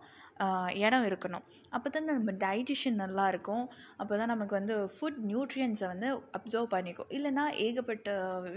இடம் 0.85 1.05
இருக்கணும். 1.09 1.45
அப்போ 1.77 1.89
தான் 1.95 2.07
நம்ம 2.11 2.33
டைஜஷன் 2.45 3.01
நல்லா 3.03 3.25
இருக்கும் 3.33 3.65
அப்போ 4.03 4.15
தான் 4.21 4.33
நமக்கு 4.33 4.55
வந்து 4.59 4.75
ஃபுட் 4.95 5.21
நியூட்ரியன்ஸை 5.31 5.89
வந்து 5.93 6.09
அப்சர்வ் 6.39 6.69
பண்ணிக்கும். 6.75 7.11
இல்லைன்னா 7.17 7.45
ஏகப்பட்ட 7.67 8.09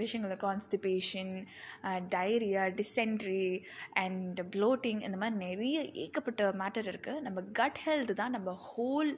விஷயங்கள் 0.01 0.41
constipation 0.47 1.33
diarrhoea 2.15 2.63
dysentery 2.81 3.45
and 4.03 4.41
bloating 4.55 5.01
இந்த 5.07 5.19
மாதிரி 5.23 5.39
நிறைய 5.47 5.79
ஏகப்பட்ட 6.05 6.51
மேட்டர் 6.63 6.89
இருக்குது 6.93 7.23
நம்ம 7.27 7.45
கட் 7.61 7.81
ஹெல்த் 7.85 8.13
தான் 8.21 8.35
நம்ம 8.37 8.55
ஹோல் 8.69 9.11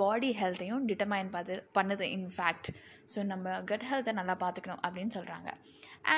பாடி 0.00 0.30
ஹெல்த்தையும் 0.40 0.86
டிட்டர்மைன் 0.88 1.30
பார்த்து 1.34 1.54
பண்ணுது 1.78 2.06
இன்ஃபேக்ட் 2.16 2.68
ஸோ 3.12 3.18
நம்ம 3.32 3.54
கட் 3.70 3.88
ஹெல்த்தை 3.90 4.14
நல்லா 4.20 4.36
பார்த்துக்கணும் 4.44 4.82
அப்படின்னு 4.86 5.14
சொல்கிறாங்க 5.18 5.50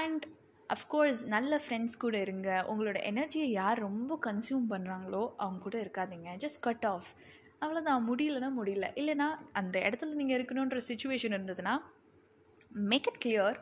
அண்ட் 0.01 0.25
அஃப்கோர்ஸ் 0.71 1.21
நல்ல 1.35 1.53
ஃப்ரெண்ட்ஸ் 1.65 2.01
கூட 2.05 2.17
இருங்க. 2.27 2.49
உங்களோட 2.71 2.99
எனர்ஜியை 3.11 3.49
யார் 3.61 3.85
ரொம்ப 3.89 4.19
கன்சியூம் 4.27 4.67
பண்ணுறாங்களோ 4.73 5.23
அவங்க 5.43 5.61
கூட 5.67 5.77
இருக்காதீங்க. 5.85 6.31
ஜஸ்ட் 6.45 6.63
கட் 6.67 6.87
ஆஃப் 6.95 7.11
அவ்வளோதான் 7.63 8.05
முடியலன்னா 8.09 8.51
முடியல. 8.59 8.89
இல்லைன்னா 9.01 9.29
அந்த 9.61 9.77
இடத்துல 9.87 10.19
நீங்கள் 10.21 10.39
இருக்கணுன்ற 10.39 10.81
சுச்சுவேஷன் 10.91 11.35
இருந்ததுன்னா 11.37 11.75
மேக் 12.91 13.09
இட் 13.11 13.23
கிளியர் 13.25 13.59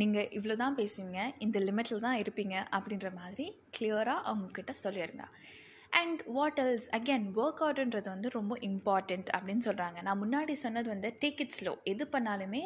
நீங்கள் 0.00 0.28
இவ்வளோ 0.38 0.54
தான் 0.62 0.76
பேசுவீங்க 0.78 1.20
இந்த 1.38 1.58
லிமிட்டில் 1.60 2.04
தான் 2.06 2.18
இருப்பீங்க 2.22 2.56
அப்படின்ற 2.76 3.08
மாதிரி 3.12 3.46
கிளியராக 3.76 4.26
அவங்கக்கிட்ட 4.30 4.72
சொல்லிடுங்க 4.84 5.26
and 6.00 6.20
what 6.28 6.58
else 6.62 6.88
again 6.98 7.24
work 7.36 7.62
அவுட்ன்றது 7.64 8.08
வந்து 8.14 8.30
ரொம்ப 8.38 8.54
இம்பார்ட்டண்ட் 8.68 9.28
அப்படின்னு 9.36 9.64
சொல்கிறாங்க 9.68 9.98
நான் 10.02 10.20
முன்னாடி 10.24 10.54
சொன்னது 10.64 10.88
வந்து 10.88 11.10
டேக் 11.22 11.40
இட் 11.40 11.56
ஸ்லோ 11.58 11.72
எது 11.84 12.06
பண்ணாலுமே 12.12 12.62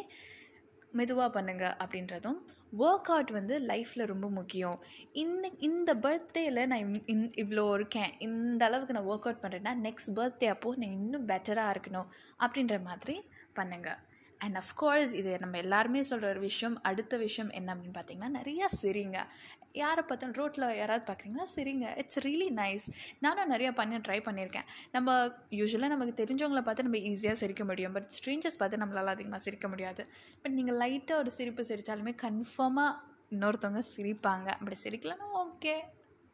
மெதுவாக 0.92 1.30
பண்ணுங்க 1.30 1.76
அப்படின்றதும் 1.84 2.38
ஒர்க் 2.78 3.10
அவுட் 3.12 3.30
வந்து 3.30 3.60
லைஃப்பில் 3.60 4.06
ரொம்ப 4.06 4.28
முக்கியம். 4.28 4.82
இந்த 5.12 5.50
இந்த 5.58 5.94
பர்த்டேயில் 5.94 6.66
நான் 6.66 6.78
இந்- 6.78 7.02
இந் 7.06 7.28
இவ்வளோ 7.36 7.74
இருக்கேன். 7.74 8.18
இந்த 8.18 8.64
அளவுக்கு 8.64 8.92
நான் 8.92 9.04
ஒர்க் 9.04 9.08
அவுட் 9.08 9.38
பண்ணுறேன்னா 9.40 9.70
நெக்ஸ்ட் 9.82 10.16
பர்த்டே 10.16 10.44
அப்போது 10.44 10.78
நான் 10.78 10.90
இன்னும் 10.90 11.28
பெட்டராக 11.28 11.74
இருக்கணும் 11.74 12.06
அப்படின்ற 12.38 12.82
மாதிரி 12.82 13.22
பண்ணுங்கள் 13.54 13.96
அண்ட் 14.38 14.58
அஃப்கோர்ஸ் 14.58 15.14
இது 15.14 15.38
நம்ம 15.38 15.58
எல்லாருமே 15.58 16.02
சொல்கிற 16.02 16.30
ஒரு 16.30 16.40
விஷயம் 16.40 16.82
அடுத்த 16.82 17.16
விஷயம் 17.16 17.50
என்ன 17.50 17.74
அப்படின்னு 17.74 17.98
பார்த்தீங்கன்னா 17.98 18.36
நிறையா 18.42 18.64
சிரிங்க. 18.82 19.22
யாரை 19.80 20.02
பார்த்தாலும் 20.08 20.36
ரோட்டில் 20.40 20.66
யாராவது 20.78 21.04
பார்க்குறீங்கன்னா 21.08 21.46
சிரிங்க. 21.54 21.86
இட்ஸ் 22.02 22.20
ரியலி 22.26 22.48
நைஸ் 22.60 22.86
நானும் 23.24 23.52
நிறையா 23.54 23.70
பண்ண 23.80 23.98
ட்ரை 24.06 24.18
பண்ணியிருக்கேன். 24.28 24.68
நம்ம 24.96 25.16
யூஸ்வலாக 25.60 25.92
நமக்கு 25.94 26.14
தெரிஞ்சவங்களை 26.20 26.62
பார்த்து 26.68 26.86
நம்ம 26.88 27.00
ஈஸியாக 27.10 27.38
சிரிக்க 27.42 27.64
முடியும். 27.70 27.94
பட் 27.96 28.08
ஸ்ட்ரேஞ்சர்ஸ் 28.18 28.60
பார்த்து 28.62 28.82
நம்மளால் 28.82 29.14
அதிகமாக 29.14 29.42
சிரிக்க 29.46 29.68
முடியாது. 29.74 30.04
பட் 30.42 30.56
நீங்கள் 30.58 30.78
லைட்டாக 30.82 31.22
ஒரு 31.22 31.32
சிரிப்பு 31.38 31.64
சிரித்தாலுமே 31.70 32.14
கன்ஃபார்மாக 32.24 32.92
இன்னொருத்தவங்க 33.34 33.82
சிரிப்பாங்க. 33.94 34.48
அப்படி 34.58 34.78
சிரிக்கலன்னா 34.84 35.28
ஓகே 35.42 35.74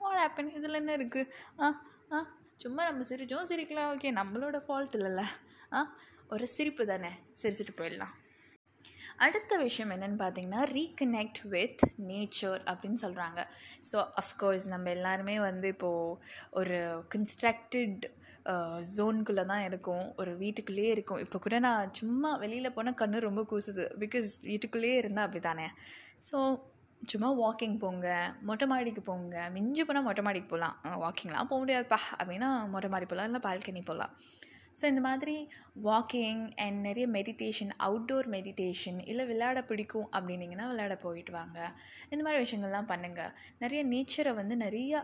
வாட் 0.03 0.21
ஹேப்பன் 0.23 0.51
இதில் 0.59 0.81
என்ன 0.83 0.97
இருக்குது 0.97 1.31
ஆ 1.61 1.69
ஆ 2.17 2.21
சும்மா 2.65 2.83
நம்ம 2.91 3.05
சிரிச்சோம் 3.11 3.49
சிரிக்கலாம். 3.51 3.91
ஓகே 3.95 4.11
நம்மளோட 4.21 4.59
ஃபால்ட் 4.67 4.97
இல்லைல்ல. 4.99 5.25
ஆ 5.77 5.81
ஒரு 6.35 6.47
சிரிப்பு 6.55 6.83
தானே. 6.87 7.11
சிரிச்சிட்டு 7.43 7.75
போயிடலாம். 7.81 8.15
அடுத்த 9.27 9.53
விஷயம் 9.65 9.93
என்னென்னு 9.95 10.19
பார்த்தீங்கன்னா 10.23 10.63
ரீகனெக்ட் 10.77 11.41
வித் 11.55 11.83
நேச்சர் 12.11 12.61
அப்படின்னு 12.71 12.99
சொல்கிறாங்க 13.05 13.41
ஸோ 13.91 13.99
அஃப்கோர்ஸ் 14.23 14.67
நம்ம 14.75 14.91
எல்லாருமே 14.97 15.37
வந்து 15.49 15.69
இப்போது 15.75 16.17
ஒரு 16.61 16.79
கன்ஸ்ட்ரக்டட் 17.15 18.05
ஜோனுக்குள்ளே 18.97 19.45
தான் 19.53 19.65
இருக்கும். 19.69 20.05
ஒரு 20.21 20.33
வீட்டுக்குள்ளேயே 20.43 20.91
இருக்கும். 20.97 21.21
இப்போ 21.25 21.39
கூட 21.47 21.57
நான் 21.67 21.91
சும்மா 22.01 22.31
வெளியில் 22.45 22.75
போனால் 22.77 22.99
கண்ணு 23.03 23.27
ரொம்ப 23.29 23.43
கூசுது. 23.51 23.85
பிகாஸ் 24.05 24.29
வீட்டுக்குள்ளேயே 24.51 24.97
இருந்தால் 25.03 25.27
அப்படி 25.27 25.43
தானே 25.49 25.67
ஸோ 26.29 26.39
சும்மா 27.03 27.29
வாக்கிங் 27.43 27.77
போங்க. 27.83 28.07
மொட்டை 28.49 28.67
மாடிக்கு 28.71 29.03
போங்க. 29.11 29.37
மிஞ்சி 29.57 29.83
போனால் 29.89 30.07
மொட்டை 30.09 30.23
மாடிக்கு 30.27 30.49
போகலாம். 30.55 30.77
வாக்கிங்லாம் 31.05 31.51
போக 31.53 31.61
முடியாதுப்பா. 31.63 32.01
அப்படின்னா 32.21 32.49
மொட்டை 32.75 32.89
மாடி 32.95 33.07
போகலாம். 33.07 33.29
இல்லை 33.31 33.43
பால்கனி 33.49 33.83
போகலாம். 33.91 34.15
ஸோ 34.79 34.85
இந்த 34.93 35.03
மாதிரி 35.09 35.37
வாக்கிங் 35.89 36.43
அண்ட் 36.65 36.79
நிறைய 36.89 37.07
மெடிடேஷன் 37.17 37.73
அவுட்டோர் 37.87 38.29
மெடிடேஷன் 38.37 39.01
இல்லை 39.13 39.25
விளையாட 39.31 39.63
பிடிக்கும் 39.71 40.09
அப்படின்னிங்கன்னா 40.17 40.67
விளையாட 40.73 40.97
போயிட்டு 41.07 41.33
வாங்க. 41.39 41.59
இந்த 42.13 42.23
மாதிரி 42.27 42.43
விஷயங்கள்லாம் 42.45 42.91
பண்ணுங்கள் 42.93 43.35
நிறைய 43.65 43.83
நேச்சரை 43.95 44.35
வந்து 44.41 44.57
நிறையா 44.67 45.01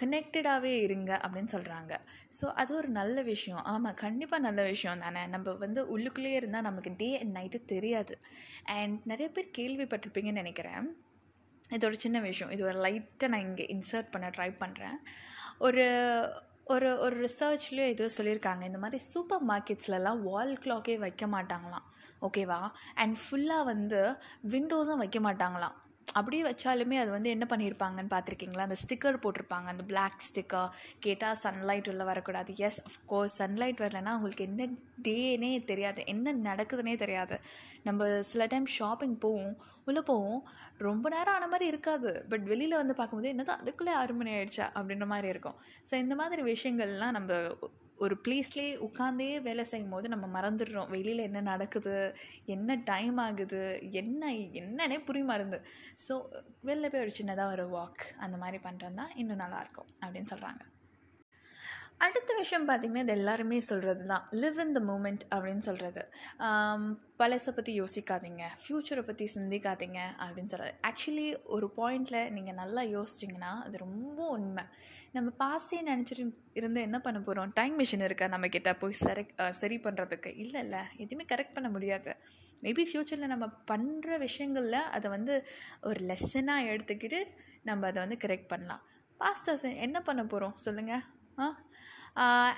கனெக்டடாகவே 0.00 0.72
இருங்க 0.86 1.10
அப்படின்னு 1.24 1.52
சொல்கிறாங்க 1.54 1.92
ஸோ 2.36 2.44
அது 2.60 2.72
ஒரு 2.80 2.88
நல்ல 2.98 3.22
விஷயம். 3.30 3.62
ஆமாம் 3.72 3.96
கண்டிப்பாக 4.02 4.44
நல்ல 4.46 4.60
விஷயம் 4.72 5.02
தானே. 5.04 5.22
நம்ம 5.34 5.54
வந்து 5.64 5.80
உள்ளுக்குள்ளேயே 5.94 6.38
இருந்தால் 6.40 6.66
நமக்கு 6.68 6.90
டே 7.00 7.08
அண்ட் 7.20 7.34
நைட்டு 7.38 7.58
தெரியாது. 7.72 8.14
அண்ட் 8.76 8.98
நிறைய 9.12 9.28
பேர் 9.36 9.48
கேள்விப்பட்டிருப்பீங்கன்னு 9.58 10.42
நினைக்கிறேன். 10.42 10.86
இது 11.76 11.86
ஒரு 11.88 11.98
சின்ன 12.04 12.20
விஷயம். 12.28 12.52
இது 12.56 12.64
ஒரு 12.70 12.78
லைட்டாக 12.86 13.30
நான் 13.34 13.46
இங்கே 13.48 13.66
இன்சர்ட் 13.76 14.12
பண்ண 14.14 14.28
ட்ரை 14.38 14.50
பண்ணுறேன் 14.62 14.98
ஒரு 15.68 15.84
ஒரு 16.64 16.98
ஒரு 16.98 17.14
ரிசர்ச்லேயோ 17.26 17.86
ஏதோ 17.94 18.06
சொல்லியிருக்காங்க. 18.18 18.62
இந்த 18.62 18.78
மாதிரி 18.78 18.98
சூப்பர் 19.02 19.46
மார்க்கெட்ஸ்லலாம் 19.46 20.20
வால் 20.22 20.58
கிளாக்கே 20.64 20.98
வைக்க 20.98 21.26
மாட்டாங்களாம். 21.26 21.86
ஓகேவா 22.22 22.60
அண்ட் 22.94 23.16
ஃபுல்லாக 23.22 23.64
வந்து 23.64 24.00
விண்டோஸும் 24.50 25.02
வைக்க 25.04 25.20
மாட்டாங்களாம். 25.20 25.76
அப்படியே 26.12 26.42
வச்சாலுமே 26.42 26.96
அது 26.98 27.10
வந்து 27.10 27.30
என்ன 27.30 27.46
பண்ணியிருப்பாங்கன்னு 27.50 28.12
பார்த்துருக்கீங்களா? 28.14 28.66
அந்த 28.68 28.76
ஸ்டிக்கர் 28.82 29.18
போட்டிருப்பாங்க. 29.24 29.68
அந்த 29.74 29.82
பிளாக் 29.82 30.18
ஸ்டிக்கர் 30.28 30.68
கேட்டால் 30.98 31.36
சன்லைட் 31.42 31.88
உள்ள 31.88 32.04
வரக்கூடாது. 32.04 32.52
எஸ் 32.56 32.80
அஃப்கோர்ஸ் 32.88 33.36
சன்லைட் 33.38 33.82
வரலைன்னா 33.84 34.14
உங்களுக்கு 34.14 34.44
என்ன 34.44 34.68
டேனே 35.02 35.64
தெரியாது. 35.64 36.02
என்ன 36.06 36.54
நடக்குதுன்னே 36.54 36.96
தெரியாது. 36.96 37.40
நம்ம 37.82 38.20
சில 38.22 38.46
டைம் 38.46 38.66
ஷாப்பிங் 38.66 39.18
போவோம். 39.18 39.54
உள்ளே 39.84 40.00
போவோம். 40.00 40.42
ரொம்ப 40.78 41.08
நேரம் 41.08 41.34
ஆன 41.34 41.46
மாதிரி 41.46 41.66
இருக்காது. 41.66 42.24
பட் 42.28 42.44
வெளியில் 42.44 42.76
வந்து 42.76 42.94
பார்க்கும்போது 42.94 43.28
என்னதான் 43.28 43.58
அதுக்குள்ளே 43.58 43.92
ஆறு 43.92 44.14
மணி 44.14 44.30
ஆயிடுச்சா? 44.30 44.68
அப்படின்ற 44.74 45.06
மாதிரி 45.06 45.28
இருக்கும். 45.28 45.56
ஸோ 45.90 45.94
இந்த 45.94 46.14
மாதிரி 46.14 46.42
விஷயங்கள்லாம் 46.42 47.10
நம்ம 47.10 47.32
ஒரு 48.02 48.14
ப்ளேஸ்லேயே 48.24 48.70
உட்காந்தே 48.86 49.28
வேலை 49.42 49.64
செய்யும் 49.64 49.90
போது 49.90 50.06
நம்ம 50.08 50.26
மறந்துடுறோம். 50.36 50.90
வெளியில் 50.90 51.26
என்ன 51.26 51.40
நடக்குது? 51.42 51.96
என்ன 52.46 52.76
டைம் 52.84 53.18
ஆகுது? 53.18 53.62
என்ன 53.94 54.22
என்னன்னே 54.60 54.98
புரிய 55.04 55.24
மருந்து 55.24 55.60
ஸோ 56.06 56.14
வெளில 56.64 56.90
போய் 56.90 57.04
ஒரு 57.06 57.14
சின்னதாக 57.18 57.54
ஒரு 57.56 57.66
வாக் 57.76 58.04
அந்த 58.18 58.36
மாதிரி 58.36 58.60
பண்ணிட்டு 58.62 58.88
வந்தால் 58.88 59.14
இன்னும் 59.14 59.42
நல்லாயிருக்கும் 59.44 59.90
அப்படின்னு 60.02 60.32
சொல்கிறாங்க 60.34 60.62
அடுத்த 62.04 62.30
விஷயம் 62.38 62.64
பார்த்திங்கன்னா 62.68 63.02
இது 63.04 63.12
எல்லாருமே 63.18 63.58
சொல்கிறது 63.68 64.04
தான் 64.12 64.24
லிவ் 64.42 64.56
இன் 64.62 64.72
த 64.76 64.80
மூமெண்ட் 64.88 65.24
அப்படின்னு 65.34 65.64
சொல்கிறது 65.66 66.02
பழசை 67.20 67.50
பற்றி 67.56 67.72
யோசிக்காதீங்க. 67.80 68.42
ஃப்யூச்சரை 68.60 69.02
பற்றி 69.08 69.24
சிந்திக்காதீங்க 69.34 70.00
அப்படின்னு 70.24 70.52
சொல்கிறது 70.52 70.72
ஆக்சுவலி 70.88 71.26
ஒரு 71.56 71.66
பாயிண்டில் 71.78 72.18
நீங்கள் 72.36 72.58
நல்லா 72.62 72.82
யோசிச்சிங்கன்னா 72.94 73.52
அது 73.66 73.78
ரொம்ப 73.84 74.18
உண்மை. 74.36 74.64
நம்ம 75.16 75.28
பாஸ்டே 75.42 75.80
நினச்சிட்டு 75.90 76.26
இருந்து 76.60 76.82
என்ன 76.88 77.00
பண்ண 77.06 77.20
போகிறோம் 77.28 77.54
டைம் 77.60 77.76
மிஷின் 77.82 78.06
இருக்கா 78.08 78.28
நம்மக்கிட்ட 78.34 78.72
போய் 78.82 79.00
சரி 79.04 79.24
சரி 79.62 79.78
பண்ணுறதுக்கு 79.86 80.32
இல்லை 80.44 80.60
இல்லை. 80.66 80.82
எதுவுமே 81.04 81.26
கரெக்ட் 81.32 81.56
பண்ண 81.58 81.70
முடியாது. 81.76 82.12
மேபி 82.66 82.84
ஃப்யூச்சரில் 82.90 83.32
நம்ம 83.34 83.46
பண்ணுற 83.72 84.18
விஷயங்களில் 84.26 84.80
அதை 84.96 85.08
வந்து 85.16 85.36
ஒரு 85.90 86.00
லெசனாக 86.12 86.68
எடுத்துக்கிட்டு 86.74 87.20
நம்ம 87.70 87.86
அதை 87.92 87.98
வந்து 88.06 88.22
கரெக்ட் 88.26 88.52
பண்ணலாம். 88.54 88.84
பாஸ்டர்ஸ் 89.20 89.66
என்ன 89.86 89.98
பண்ண 90.06 90.22
போகிறோம் 90.30 90.56
சொல்லுங்கள் 90.66 91.02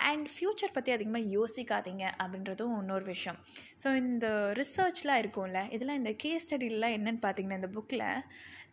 அண்ட் 0.08 0.26
ஃப்யூச்சர் 0.32 0.72
பற்றி 0.72 0.90
அதிகமாக 0.92 1.30
யோசிக்காதீங்க 1.36 2.04
அப்படின்றதும் 2.22 2.72
இன்னொரு 2.78 3.04
விஷயம். 3.04 3.38
ஸோ 3.82 3.88
இந்த 4.02 4.26
ரிசர்ச்லாம் 4.60 5.20
இருக்கும்ல 5.22 5.60
இதெல்லாம் 5.74 6.00
இந்த 6.00 6.12
கேஸ் 6.22 6.44
ஸ்டடிலாம் 6.46 6.96
என்னென்னு 6.98 7.22
பார்த்தீங்கன்னா 7.26 7.60
இந்த 7.60 7.70
புக்கில் 7.76 8.06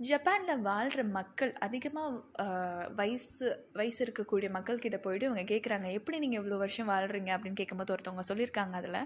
ஜப்பானில் 0.10 0.64
வாழ்கிற 0.70 1.04
மக்கள் 1.20 1.52
அதிகமாக 1.68 2.48
வயசு 3.02 3.50
வயசு 3.74 4.00
இருக்கக்கூடிய 4.06 4.50
மக்கள்கிட்ட 4.58 5.00
போயிட்டு 5.06 5.30
இவங்க 5.30 5.46
கேட்குறாங்க 5.54 5.90
எப்படி 6.00 6.20
நீங்கள் 6.26 6.42
இவ்வளோ 6.42 6.58
வருஷம் 6.58 6.92
வாழ்கிறீங்க 6.94 7.34
அப்படின்னு 7.38 7.62
கேட்கும்போது 7.62 7.94
ஒருத்தவங்க 7.96 8.26
சொல்லியிருக்காங்க 8.32 8.76
அதில். 8.82 9.02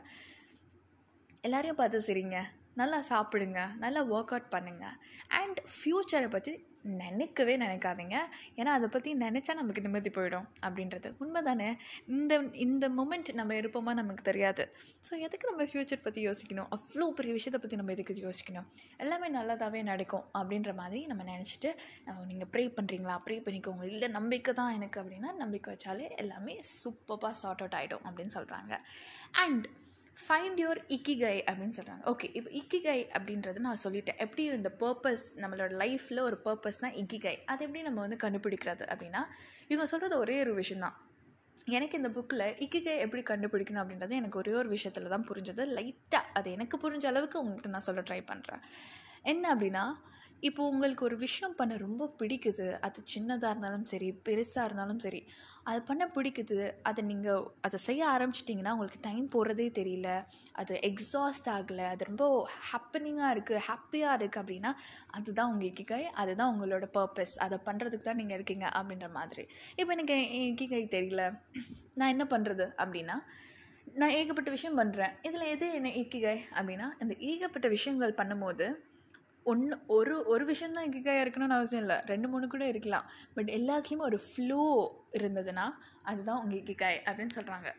எல்லாரையும் 1.47 1.81
பார்த்து 1.81 2.07
சரிங்க. 2.07 2.37
நல்லா 2.81 3.01
சாப்பிடுங்க 3.11 3.59
நல்லா 3.83 4.03
ஒர்க் 4.13 4.33
அவுட் 4.35 4.53
பண்ணுங்கள் 4.55 4.95
அண்ட் 5.41 5.59
ஃப்யூச்சரை 5.75 6.29
பற்றி 6.37 6.53
நினைக்கவே 7.03 7.53
நினைக்காதீங்க. 7.61 8.15
ஏன்னா 8.59 8.71
அதை 8.77 8.87
பற்றி 8.95 9.11
நினச்சா 9.23 9.53
நமக்கு 9.59 9.83
நிம்மதி 9.85 10.09
போயிடும் 10.17 10.47
அப்படின்றது. 10.65 11.09
உண்மை 11.21 11.41
தானே 11.47 11.69
இந்த 12.15 12.33
இந்த 12.65 12.85
மூமெண்ட் 12.97 13.29
நம்ம 13.39 13.55
இருப்போமா 13.61 13.93
நமக்கு 13.99 14.23
தெரியாது. 14.27 14.63
ஸோ 15.07 15.11
எதுக்கு 15.25 15.49
நம்ம 15.51 15.65
ஃப்யூச்சர் 15.71 16.03
பற்றி 16.07 16.21
யோசிக்கணும்? 16.27 16.67
அவ்வளோ 16.75 17.07
பெரிய 17.19 17.33
விஷயத்தை 17.37 17.61
பற்றி 17.63 17.79
நம்ம 17.81 17.93
எதுக்கு 17.95 18.15
யோசிக்கணும்? 18.25 18.67
எல்லாமே 19.05 19.29
நல்லதாகவே 19.37 19.81
நடக்கும் 19.91 20.25
அப்படின்ற 20.41 20.73
மாதிரி 20.81 21.01
நம்ம 21.13 21.25
நினச்சிட்டு 21.31 21.71
நீங்கள் 22.31 22.51
ப்ரே 22.55 22.65
பண்ணுறீங்களா 22.77 23.15
ப்ரே 23.27 23.37
பண்ணிக்கோங்க. 23.47 23.85
இல்லை 23.93 24.09
நம்பிக்கை 24.19 24.53
தான் 24.61 24.75
எனக்கு 24.79 24.99
அப்படின்னா 25.03 25.31
நம்பிக்கை 25.43 25.71
வச்சாலே 25.75 26.07
எல்லாமே 26.25 26.55
சூப்பராக 26.81 27.33
சார்ட் 27.41 27.63
அவுட் 27.65 27.79
ஆகிடும் 27.79 28.05
அப்படின்னு 28.09 28.35
சொல்கிறாங்க 28.37 28.73
அண்ட் 29.45 29.65
ஃபைண்ட் 30.17 30.59
யுவர் 30.61 30.79
இக்கிகை 30.87 31.37
அப்படின்னு 31.49 31.75
சொல்கிறாங்க 31.77 32.03
ஓகே 32.11 32.27
இப்போ 32.37 32.51
இக்கிகை 32.51 32.99
அப்படின்றது 33.17 33.57
நான் 33.57 33.81
சொல்லிட்டேன். 33.83 34.17
எப்படி 34.17 34.43
இந்த 34.57 34.69
பர்பஸ் 34.79 35.25
நம்மளோட 35.41 35.71
லைஃப்பில் 35.81 36.21
ஒரு 36.21 36.37
பர்பஸ் 36.45 36.79
தான் 36.79 36.93
இக்கிகை 36.93 37.33
அது 37.45 37.63
எப்படி 37.65 37.81
நம்ம 37.81 37.99
வந்து 37.99 38.19
கண்டுபிடிக்கிறது 38.23 38.85
அப்படின்னா 38.91 39.21
இவங்க 39.67 39.85
சொல்கிறது 39.85 40.17
ஒரே 40.19 40.39
ஒரு 40.39 40.53
விஷயந்தான் 40.53 40.95
எனக்கு 41.65 41.97
இந்த 41.97 42.09
புக்கில் 42.09 42.45
இக்கிகை 42.65 42.93
எப்படி 43.05 43.21
கண்டுபிடிக்கணும் 43.29 43.81
அப்படின்றது 43.83 44.09
எனக்கு 44.11 44.37
ஒரே 44.37 44.53
ஒரு 44.53 44.69
விஷயத்தில் 44.69 45.13
தான் 45.15 45.27
புரிஞ்சது. 45.29 45.63
லைட்டாக 45.77 46.31
அது 46.33 46.51
எனக்கு 46.51 46.77
புரிஞ்ச 46.77 47.05
அளவுக்கு 47.05 47.39
உங்கள்கிட்ட 47.43 47.67
நான் 47.67 47.87
சொல்ல 47.89 48.01
ட்ரை 48.01 48.21
பண்ணுறேன் 48.31 48.61
என்ன 49.23 49.55
அப்படின்னா 49.55 49.85
இப்போ 50.47 50.61
உங்களுக்கு 50.71 51.05
ஒரு 51.07 51.15
விஷயம் 51.23 51.55
பண்ண 51.59 51.73
ரொம்ப 51.83 52.07
பிடிக்குது. 52.19 52.65
அது 52.85 52.99
சின்னதாக 53.13 53.51
இருந்தாலும் 53.53 53.85
சரி 53.91 54.09
பெருசாக 54.27 54.65
இருந்தாலும் 54.67 54.99
சரி 55.05 55.21
அது 55.69 55.79
பண்ண 55.89 56.03
பிடிக்குது. 56.15 56.57
அதை 56.89 57.01
நீங்கள் 57.11 57.45
அதை 57.67 57.77
செய்ய 57.85 58.01
ஆரம்பிச்சிட்டிங்கன்னா 58.15 58.73
உங்களுக்கு 58.75 58.99
டைம் 59.07 59.25
போகிறதே 59.35 59.67
தெரியல. 59.79 60.09
அது 60.61 60.73
எக்ஸாஸ்ட் 60.89 61.49
ஆகலை. 61.55 61.87
அது 61.93 62.09
ரொம்ப 62.11 62.25
ஹாப்பனிங்காக 62.71 63.33
இருக்குது 63.35 63.63
ஹாப்பியாக 63.69 64.17
இருக்குது 64.19 64.43
அப்படின்னா 64.43 64.73
அதுதான் 65.19 65.51
உங்கள் 65.53 65.69
இக்கிகை 65.71 66.03
அதுதான் 66.23 66.51
உங்களோட 66.53 66.87
பர்பஸ் 66.99 67.35
அதை 67.47 67.59
பண்ணுறதுக்கு 67.69 68.07
தான் 68.09 68.21
நீங்கள் 68.23 68.39
இருக்கீங்க 68.39 68.67
அப்படின்ற 68.79 69.09
மாதிரி. 69.19 69.45
இப்போ 69.79 69.91
எனக்கு 69.97 70.17
இக்கிகை 70.51 70.83
தெரியல. 70.97 71.25
நான் 71.99 72.13
என்ன 72.15 72.27
பண்ணுறது 72.35 72.67
அப்படின்னா 72.83 73.17
நான் 73.99 74.13
ஏகப்பட்ட 74.19 74.49
விஷயம் 74.53 74.79
பண்ணுறேன் 74.79 75.13
இதில் 75.27 75.51
எது 75.51 75.67
என்ன 75.77 75.89
இக்கிகை 75.99 76.37
அப்படின்னா 76.57 76.87
இந்த 77.03 77.13
ஏகப்பட்ட 77.31 77.67
விஷயங்கள் 77.73 78.19
பண்ணும்போது 78.19 78.65
ஒன்று 79.45 79.75
ஒரு 79.97 80.15
ஒரு 80.33 80.45
விஷயந்தான் 80.51 80.87
இக்கிகாயாக 80.89 81.23
இருக்கணும்னு 81.25 81.57
அவசியம் 81.57 81.83
இல்லை. 81.85 81.97
ரெண்டு 82.11 82.27
மூணு 82.33 82.45
கூட 82.47 82.65
இருக்கலாம். 82.73 83.07
பட் 83.37 83.51
எல்லாத்துலேயுமே 83.59 84.07
ஒரு 84.11 84.19
ஃப்ளோ 84.27 84.61
இருந்ததுன்னா 85.19 85.67
அதுதான் 86.11 86.41
உங்கள் 86.43 86.59
இக்கிக்காய் 86.61 87.03
அப்படின்னு 87.07 87.37
சொல்கிறாங்க 87.39 87.71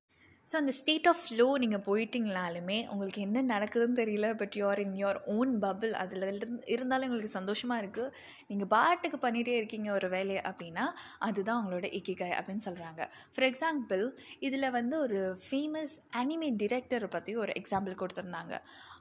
ஸோ 0.47 0.55
அந்த 0.59 0.73
ஸ்டேட் 0.73 1.07
ஆஃப் 1.11 1.23
ஃப்ளோ 1.23 1.47
நீங்கள் 1.59 1.83
போயிட்டீங்களாலுமே 1.87 2.77
உங்களுக்கு 2.93 3.21
என்ன 3.25 3.39
நடக்குதுன்னு 3.53 3.99
தெரியல 4.01 4.27
but 4.35 4.57
you're 4.57 4.81
in 4.83 4.93
your 5.01 5.19
own 5.27 5.53
bubble 5.65 5.93
அதில் 6.03 6.27
இருந்தாலும் 6.67 7.07
உங்களுக்கு 7.07 7.31
சந்தோஷமாக 7.31 7.83
இருக்குது 7.83 8.13
நீங்கள் 8.47 8.71
பாட்டுக்கு 8.75 9.19
பண்ணிகிட்டே 9.25 9.55
இருக்கீங்க 9.57 9.89
ஒரு 9.93 10.09
வேலையை 10.09 10.43
அப்படின்னா 10.51 10.85
அதுதான் 11.19 11.59
உங்களோட 11.61 11.89
இக்கிகாய் 11.99 12.37
அப்படின்னு 12.39 12.67
சொல்கிறாங்க 12.69 13.03
ஃபார் 13.33 13.47
எக்ஸாம்பிள் 13.49 14.05
இதில் 14.39 14.69
வந்து 14.71 14.97
ஒரு 14.99 15.21
ஃபேமஸ் 15.47 15.97
அனிமே 16.23 16.51
டிரெக்டரை 16.63 17.09
பற்றி 17.17 17.35
ஒரு 17.37 17.53
எக்ஸாம்பிள் 17.61 18.01
கொடுத்துருந்தாங்க. 18.03 18.55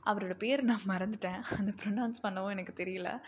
அவரோட 0.05 0.33
பேர் 0.37 0.63
நான் 0.63 0.87
மறந்துட்டேன். 0.87 1.41
அந்த 1.57 1.71
ப்ரொனவுன்ஸ் 1.83 2.23
பண்ணவும் 2.23 2.49
எனக்கு 2.49 2.83
தெரியல. 2.83 3.21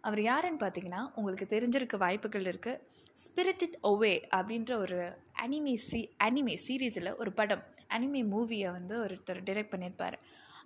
அவர் 0.00 0.22
யாருன்னு 0.22 0.66
பார்த்தீங்கன்னா 0.66 1.02
உங்களுக்கு 1.14 1.46
தெரிஞ்சிருக்க 1.56 1.96
வாய்ப்புகள் 1.96 2.44
இருக்குது 2.44 2.80
ஸ்பிரிட்டட் 3.22 3.76
ஒவே 3.82 4.14
அப்படின்ற 4.36 4.72
ஒரு 4.76 4.98
அனிமே 5.44 5.74
சி 5.74 6.00
அனிமே 6.24 6.54
சீரீஸில் 6.66 7.16
ஒரு 7.16 7.32
படம் 7.32 7.64
அனிமே 7.88 8.22
மூவியை 8.24 8.70
வந்து 8.72 8.94
ஒருத்தர் 9.04 9.40
டிரெக்ட் 9.44 9.72
பண்ணியிருப்பார் 9.72 10.16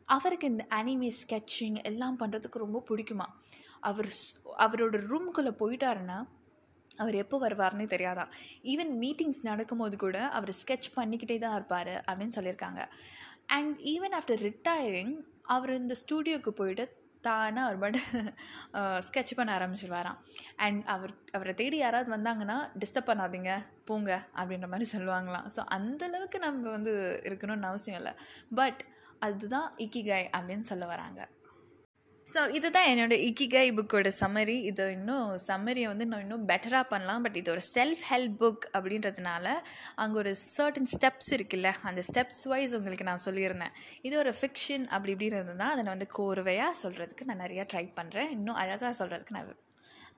அவருக்கு 0.06 0.46
இந்த 0.46 0.66
அனிமே 0.70 1.10
ஸ்கெட்சிங் 1.20 1.78
எல்லாம் 1.82 2.18
பண்ணுறதுக்கு 2.18 2.58
ரொம்ப 2.58 2.82
பிடிக்குமா? 2.90 3.26
அவர் 3.80 4.08
அவரோட 4.58 4.96
ரூம்குள்ளே 5.10 5.52
போயிட்டாருன்னா 5.62 6.18
அவர் 6.96 7.14
எப்போ 7.14 7.36
வருவார்னே 7.38 7.86
தெரியாதான் 7.86 8.30
ஈவன் 8.62 8.92
மீட்டிங்ஸ் 9.02 9.42
நடக்கும்போது 9.42 9.96
கூட 9.96 10.28
அவர் 10.28 10.50
ஸ்கெட்ச் 10.50 10.90
பண்ணிக்கிட்டே 10.96 11.38
தான் 11.38 11.54
இருப்பார் 11.54 12.04
அப்படின்னு 12.08 12.36
சொல்லியிருக்காங்க 12.36 12.82
அண்ட் 13.46 13.78
ஈவன் 13.78 14.16
ஆஃப்டர் 14.18 14.42
ரிட்டையரிங் 14.42 15.14
அவர் 15.44 15.72
இந்த 15.82 15.94
ஸ்டூடியோவுக்கு 16.02 16.52
போயிட்டு 16.60 16.84
தானாக 17.26 17.66
அவர் 17.66 17.80
பாட்டு 17.82 18.00
ஸ்கெட்ச் 19.06 19.34
பண்ண 19.38 19.50
ஆரம்பிச்சிருவாராம். 19.58 20.18
அண்ட் 20.64 20.82
அவர் 20.94 21.12
அவரை 21.36 21.52
தேடி 21.54 21.78
யாராவது 21.78 22.10
வந்தாங்கன்னா 22.16 22.56
டிஸ்டர்ப் 22.82 23.10
பண்ணாதீங்க 23.10 23.52
போங்க 23.88 24.10
அப்படின்ற 24.38 24.68
மாதிரி 24.72 24.88
சொல்லுவாங்களாம். 24.94 25.48
ஸோ 25.56 25.62
அந்தளவுக்கு 25.76 26.38
நம்ம 26.38 26.70
வந்து 26.70 26.94
இருக்கணும்னு 27.28 27.70
அவசியம் 27.72 28.00
இல்லை. 28.00 28.14
பட் 28.60 28.80
அதுதான் 29.28 29.68
இக்கிகாய் 29.86 30.26
அப்படின்னு 30.36 30.66
சொல்ல 30.70 30.86
வராங்க. 30.86 31.20
ஸோ 32.26 32.40
இதுதான் 32.56 32.88
என்னோட 32.90 33.14
இக்கிகை 33.28 33.62
புக்கோட 33.76 34.08
சம்மரி 34.18 34.56
இது 34.70 34.84
இன்னும் 34.96 35.30
சம்மரியை 35.46 35.86
வந்து 35.92 36.04
நான் 36.10 36.22
இன்னும் 36.24 36.44
பெட்டராக 36.50 36.84
பண்ணலாம். 36.92 37.22
பட் 37.24 37.38
இது 37.40 37.50
ஒரு 37.54 37.62
செல்ஃப் 37.76 38.02
ஹெல்ப் 38.10 38.36
புக் 38.42 38.64
அப்படின்றதுனால 38.76 39.46
அங்கே 40.02 40.16
ஒரு 40.22 40.32
சர்டன் 40.56 40.90
ஸ்டெப்ஸ் 40.94 41.30
இருக்குல்ல? 41.36 41.70
அந்த 41.90 42.02
ஸ்டெப்ஸ் 42.08 42.42
வைஸ் 42.52 42.76
உங்களுக்கு 42.78 43.08
நான் 43.10 43.24
சொல்லியிருந்தேன் 43.26 43.74
இது 44.08 44.14
ஒரு 44.22 44.32
ஃபிக்ஷன் 44.40 44.84
அப்படி 44.94 45.12
இப்படின்னு 45.14 45.38
இருந்ததுன்னா 45.40 45.70
அதை 45.74 45.82
நான் 45.86 45.94
வந்து 45.96 46.10
கோர்வையாக 46.18 46.80
சொல்கிறதுக்கு 46.84 47.28
நான் 47.30 47.42
நிறையா 47.46 47.64
ட்ரை 47.72 47.84
பண்ணுறேன் 47.98 48.30
இன்னும் 48.36 48.60
அழகாக 48.64 48.92
சொல்கிறதுக்கு 49.02 49.36
நான் 49.38 49.52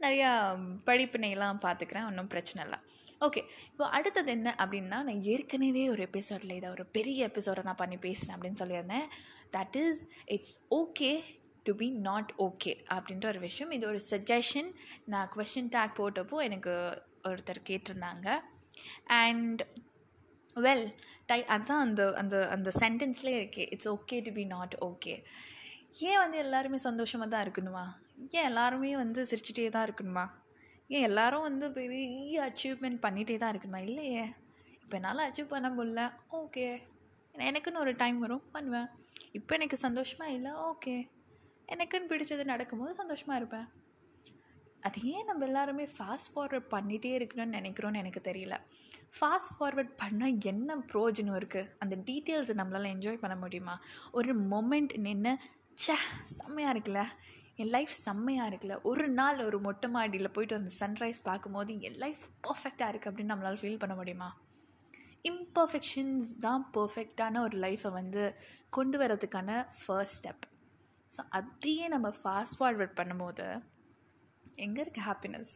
நிறையா 0.05 0.31
படிப்பினையெல்லாம் 0.89 1.65
பார்த்துக்கிறேன். 1.67 2.07
ஒன்றும் 2.11 2.31
பிரச்சனை 2.33 2.61
இல்லை. 2.67 2.79
ஓகே 3.27 3.41
இப்போ 3.73 3.85
அடுத்தது 3.97 4.31
என்ன 4.37 4.49
அப்படின்னா 4.63 4.99
நான் 5.09 5.23
ஏற்கனவே 5.35 5.85
ஒரு 5.93 6.03
எபிசோடில் 6.09 6.57
இதை 6.57 6.71
ஒரு 6.77 6.85
பெரிய 6.97 7.29
எபிசோடை 7.31 7.63
நான் 7.69 7.83
பண்ணி 7.83 7.99
பேசுகிறேன் 8.07 8.37
அப்படின்னு 8.37 8.61
சொல்லியிருந்தேன். 8.63 9.07
That 9.57 9.79
is 9.85 10.01
it's 10.37 10.57
okay 10.81 11.13
to 11.63 11.75
be 11.75 11.91
not 11.91 12.33
okay 12.39 12.73
அப்படின்ற 12.95 13.27
ஒரு 13.27 13.39
விஷயம். 13.39 13.73
இது 13.73 13.87
ஒரு 13.87 14.01
சஜஷன் 14.11 14.71
நான் 15.05 15.33
கொஷின் 15.37 15.73
டேக் 15.77 15.99
போட்டப்போ 16.01 16.39
எனக்கு 16.49 16.75
ஒருத்தர் 17.29 17.61
கேட்டிருந்தாங்க. 17.71 18.29
அண்ட் 19.23 19.63
வெல் 20.57 20.87
டை 21.27 21.45
அதுதான் 21.45 21.83
அந்த 21.87 22.03
அந்த 22.15 22.37
அந்த 22.49 22.71
சென்டென்ஸ்லேயே 22.81 23.39
இருக்கே. 23.43 23.67
It's 23.75 23.89
okay 23.89 24.17
to 24.23 24.33
be 24.33 24.45
not 24.45 24.75
okay 24.81 25.15
ஏன் 26.09 26.19
வந்து 26.19 26.39
எல்லாருமே 26.39 26.77
சந்தோஷமாக 26.77 27.31
தான் 27.31 27.45
இருக்கணுமா? 27.47 27.85
ஏன் 28.37 28.49
எல்லாருமே 28.51 28.97
வந்து 28.97 29.27
சிரிச்சிட்டே 29.31 29.71
தான் 29.71 29.87
இருக்கணுமா? 29.89 30.25
ஏன் 30.89 31.03
எல்லாரும் 31.03 31.41
வந்து 31.41 31.67
பெரிய 31.73 32.37
அச்சீவ்மெண்ட் 32.49 32.99
பண்ணிகிட்டே 33.07 33.37
தான் 33.37 33.53
இருக்கணுமா? 33.53 33.81
இல்லையே. 33.89 34.25
இப்போ 34.83 34.97
என்னால் 34.97 35.27
அச்சீவ் 35.29 35.53
பண்ண 35.55 35.69
முடியல. 35.69 36.03
ஓகே 36.41 36.67
எனக்குன்னு 37.35 37.83
ஒரு 37.85 37.93
டைம் 37.93 38.19
வரும். 38.19 38.45
பண்ணுவேன். 38.53 38.89
இப்போ 39.33 39.55
எனக்கு 39.55 39.77
சந்தோஷமாக 39.77 40.33
இல்லை. 40.33 40.53
ஓகே 40.71 40.95
எனக்குன்னு 41.73 42.11
பிடிச்சது 42.13 42.45
நடக்கும்போது 42.45 42.95
சந்தோஷமாக 42.95 43.41
இருப்பேன். 43.41 43.69
அது 44.81 45.01
ஏன் 45.11 45.25
நம்ம 45.25 45.45
எல்லாருமே 45.45 45.85
ஃபாஸ்ட் 45.97 46.31
ஃபார்வர்ட் 46.35 46.69
பண்ணிகிட்டே 46.75 47.11
இருக்கணும்னு 47.19 47.59
நினைக்கிறோன்னு 47.59 48.01
எனக்கு 48.03 48.21
தெரியல. 48.31 48.55
ஃபாஸ்ட் 49.17 49.53
ஃபார்வர்ட் 49.57 49.93
பண்ணால் 50.03 50.41
என்ன 50.53 50.77
ப்ரோஜனம் 50.93 51.37
இருக்குது 51.41 51.71
அந்த 51.79 51.97
டீட்டெயில்ஸை 52.09 52.57
நம்மளால் 52.61 52.91
என்ஜாய் 52.95 53.23
பண்ண 53.25 53.37
முடியுமா? 53.37 53.81
ஒரு 54.13 54.33
மொமெண்ட் 54.55 54.95
நின்று 55.07 55.35
சே 55.75 55.95
செம்மையாக 56.23 56.75
இருக்குல்ல? 56.75 57.03
என் 57.57 57.73
லைஃப் 57.77 57.93
செம்மையாக 58.05 58.51
இருக்குல்ல? 58.51 58.83
ஒரு 58.83 59.09
நாள் 59.09 59.45
ஒரு 59.45 59.61
மொட்டை 59.61 59.91
மாடியில் 59.91 60.35
போயிட்டு 60.37 60.57
அந்த 60.57 60.73
சன்ரைஸ் 60.81 61.21
பார்க்கும்போது 61.25 61.81
என் 61.81 62.01
லைஃப் 62.05 62.23
பர்ஃபெக்டாக 62.47 62.91
இருக்குது 62.93 63.11
அப்படின்னு 63.13 63.35
நம்மளால் 63.35 63.61
ஃபீல் 63.63 63.79
பண்ண 63.79 63.95
முடியுமா? 63.95 64.31
இம்பர்ஃபெக்ஷன்ஸ் 65.31 66.31
தான் 66.41 66.63
பர்ஃபெக்டான 66.77 67.41
ஒரு 67.41 67.59
லைஃப்பை 67.59 67.93
வந்து 67.93 68.23
கொண்டு 68.71 68.99
வரதுக்கான 68.99 69.69
ஃபர்ஸ்ட் 69.87 70.17
ஸ்டெப் 70.19 70.47
ஸோ 71.17 71.21
அதையே 71.39 71.87
நம்ம 71.89 72.09
ஃபாஸ்ட் 72.23 72.59
ஃபார்வர்ட் 72.59 72.99
பண்ணும்போது 73.01 73.47
எங்கே 74.65 74.81
இருக்குது 74.85 75.07
ஹாப்பினஸ் 75.09 75.53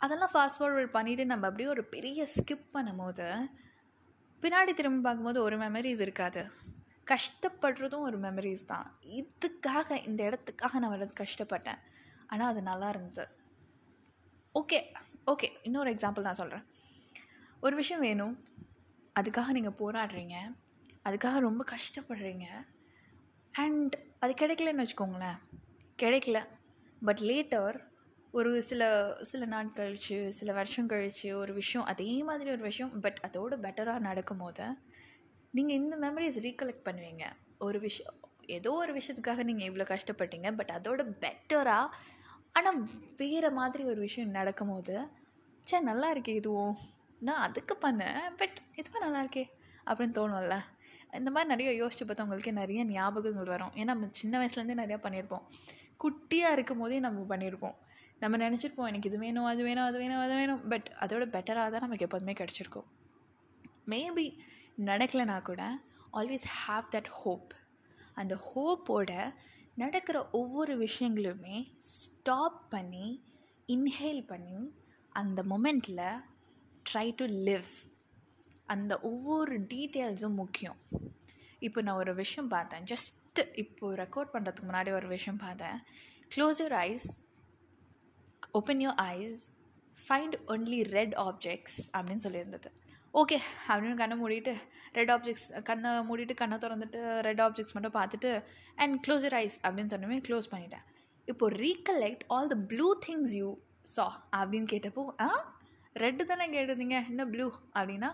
அதெல்லாம் 0.00 0.32
ஃபாஸ்ட் 0.34 0.58
ஃபார்வர்ட் 0.60 0.94
பண்ணிவிட்டு 0.96 1.24
நம்ம 1.24 1.46
அப்படியே 1.46 1.68
ஒரு 1.68 1.84
பெரிய 1.84 2.26
ஸ்கிப் 2.36 2.66
பண்ணும்போது 2.76 3.26
பின்னாடி 4.42 4.72
திரும்பி 4.74 5.00
பார்க்கும்போது 5.04 5.42
ஒரு 5.42 5.56
மெமரிஸ் 5.56 6.00
இருக்காது. 6.00 6.42
கஷ்டப்படுறதும் 7.06 8.06
ஒரு 8.08 8.18
மெமரிஸ் 8.18 8.64
தான். 8.64 8.86
இதுக்காக 9.20 10.04
இந்த 10.08 10.20
இடத்துக்காக 10.28 10.78
நான் 10.78 10.92
வர்றது 10.94 11.14
கஷ்டப்பட்டேன். 11.22 11.80
ஆனால் 12.26 12.50
அது 12.52 12.62
நல்லா 12.62 12.88
இருந்தது. 12.88 13.24
ஓகே 14.54 14.78
ஓகே 15.26 15.48
இன்னொரு 15.62 15.90
எக்ஸாம்பிள் 15.94 16.26
நான் 16.28 16.40
சொல்கிறேன் 16.42 16.66
ஒரு 17.60 17.76
விஷயம் 17.76 18.04
வேணும். 18.08 18.34
அதுக்காக 19.20 19.52
நீங்கள் 19.58 19.78
போராடுறீங்க. 19.80 20.36
அதுக்காக 21.04 21.38
ரொம்ப 21.38 21.64
கஷ்டப்படுறீங்க. 21.74 22.46
அண்ட் 23.54 23.94
அது 24.22 24.32
கிடைக்கலன்னு 24.40 24.84
வச்சுக்கோங்களேன். 24.84 25.38
கிடைக்கல. 26.02 26.38
பட் 27.02 27.22
லேட்டர் 27.28 27.76
ஒரு 28.34 28.50
சில 28.62 28.82
சில 29.20 29.44
நாள் 29.44 29.70
கழித்து 29.70 30.32
சில 30.32 30.52
வருஷம் 30.52 30.86
கழித்து 30.86 31.28
ஒரு 31.38 31.52
விஷயம் 31.54 31.86
அதே 31.86 32.22
மாதிரி 32.22 32.48
ஒரு 32.50 32.62
விஷயம் 32.62 33.00
பட் 33.00 33.20
அதோடு 33.20 33.56
பெட்டராக 33.56 33.98
நடக்கும் 33.98 34.38
போது 34.38 34.66
நீங்கள் 35.54 35.76
இந்த 35.76 35.94
மெமரிஸ் 35.96 36.38
ரீகலெக்ட் 36.46 36.86
பண்ணுவீங்க. 36.88 37.24
ஒரு 37.58 37.78
விஷயம் 37.80 38.16
ஏதோ 38.46 38.72
ஒரு 38.72 38.92
விஷயத்துக்காக 38.98 39.42
நீங்கள் 39.42 39.68
இவ்வளோ 39.70 39.86
கஷ்டப்பட்டீங்க 39.92 40.50
பட் 40.56 40.72
அதோட 40.78 41.00
பெட்டராக 41.24 41.94
ஆனால் 42.52 42.78
வேறு 43.16 43.50
மாதிரி 43.52 43.82
ஒரு 43.84 44.00
விஷயம் 44.00 44.30
நடக்கும் 44.30 44.68
போது 44.68 44.96
சே 45.66 45.78
நல்லா 45.80 46.08
இருக்கே 46.14 46.34
இதுவும். 46.40 46.76
நான் 47.20 47.44
அதுக்கு 47.46 47.74
பண்ணேன் 47.86 48.20
பட் 48.36 48.58
இதுவும் 48.74 49.04
நல்லா 49.06 49.22
இருக்கே 49.24 49.44
அப்படின்னு 49.86 50.16
தோணும்ல. 50.20 50.56
இந்த 51.12 51.30
மாதிரி 51.30 51.50
நிறைய 51.54 51.70
யோசிச்சு 51.84 52.04
பார்த்தா 52.04 52.22
உங்களுக்கே 52.22 52.50
நிறைய 52.50 52.84
ஞாபகங்கள் 52.84 53.52
வரும். 53.54 53.72
ஏன்னா 53.74 53.84
நம்ம 53.84 54.08
சின்ன 54.10 54.38
வயசுலேருந்தே 54.38 54.76
நிறையா 54.84 54.98
பண்ணியிருப்போம். 55.06 55.44
குட்டியாக 56.04 56.52
இருக்கும் 56.52 56.78
போதே 56.78 56.98
நம்ம 56.98 57.36
பண்ணியிருப்போம். 57.36 57.74
நம்ம 58.18 58.36
நினச்சிருப்போம் 58.36 58.86
எனக்கு 58.86 59.08
இது 59.08 59.18
வேணும் 59.18 59.44
அது 59.44 59.62
வேணும் 59.62 59.84
அது 59.84 59.98
வேணும் 59.98 60.18
அது 60.18 60.34
வேணும். 60.34 60.68
பட் 60.68 60.88
அதோட 61.00 61.24
பெட்டராக 61.34 61.70
தான் 61.70 61.84
நமக்கு 61.86 62.04
எப்போதுமே 62.04 62.32
கிடச்சிருக்கும். 62.32 62.88
மேபி 63.86 64.26
நடக்கலைனா 64.84 65.42
கூட 65.42 65.62
ஆல்வேஸ் 66.12 66.46
ஹாவ் 66.66 66.84
தட் 66.90 67.10
ஹோப் 67.10 67.54
அந்த 68.14 68.34
ஹோப்போட 68.54 69.32
நடக்கிற 69.74 70.28
ஒவ்வொரு 70.30 70.78
விஷயங்களுமே 70.78 71.66
ஸ்டாப் 71.76 72.70
பண்ணி 72.70 73.24
இன்ஹேல் 73.68 74.26
பண்ணி 74.26 74.74
அந்த 75.08 75.42
மொமெண்ட்டில் 75.42 76.20
ட்ரை 76.92 77.14
டு 77.14 77.24
லிவ் 77.24 77.70
அந்த 78.74 78.92
ஒவ்வொரு 79.10 79.56
டீட்டெயில்ஸும் 79.72 80.40
முக்கியம். 80.42 80.78
இப்போ 81.66 81.80
நான் 81.80 82.00
ஒரு 82.02 82.14
விஷயம் 82.14 82.48
பார்த்தேன். 82.48 82.84
ஜஸ்ட்டு 82.92 83.44
இப்போது 83.62 83.96
ரெக்கார்ட் 84.02 84.34
பண்ணுறதுக்கு 84.34 84.68
முன்னாடி 84.70 84.90
ஒரு 84.92 85.08
விஷயம் 85.08 85.40
பார்த்தேன். 85.44 85.78
Close 86.34 86.60
your 86.62 86.76
eyes 86.86 87.08
open 88.58 88.82
your 88.86 89.00
eyes 89.12 89.38
find 89.96 90.36
only 90.46 90.80
red 90.96 91.14
objects 91.26 91.78
அப்படின்னு 91.96 92.24
சொல்லியிருந்தது. 92.26 92.70
ஓகே 93.14 93.36
அப்படின்னு 93.68 94.00
கண்ணை 94.00 94.16
மூடிட்டு 94.22 94.52
ரெட் 94.92 95.10
ஆப்ஜெக்ட்ஸ் 95.10 95.46
கண்ணை 95.62 95.90
மூடிட்டு 96.08 96.34
கண்ணை 96.34 96.56
திறந்துட்டு 96.64 97.00
ரெட் 97.20 97.40
ஆப்ஜெக்ட்ஸ் 97.40 97.74
மட்டும் 97.76 97.96
பார்த்துட்டு 98.00 98.30
அண்ட் 98.74 98.96
க்ளோஸ் 99.06 99.24
யூர் 99.26 99.38
ஐஸ் 99.42 99.58
அப்படின்னு 99.66 99.92
சொன்னமே 99.94 100.18
க்ளோஸ் 100.28 100.50
பண்ணிட்டேன். 100.50 100.84
இப்போ 101.28 101.46
recollect 101.50 102.26
all 102.28 102.46
the 102.46 102.58
blue 102.72 102.88
things 103.06 103.34
you 103.40 103.48
saw 103.94 104.06
அப்படின்னு 104.36 104.68
கேட்டப்போ 104.72 105.04
ஆ? 105.20 105.30
ரெட்டு 105.96 106.24
தானே 106.24 106.46
கேட்டிருந்தீங்க? 106.48 106.96
என்ன 107.08 107.26
ப்ளூ 107.26 107.46
அப்படின்னா 107.74 108.10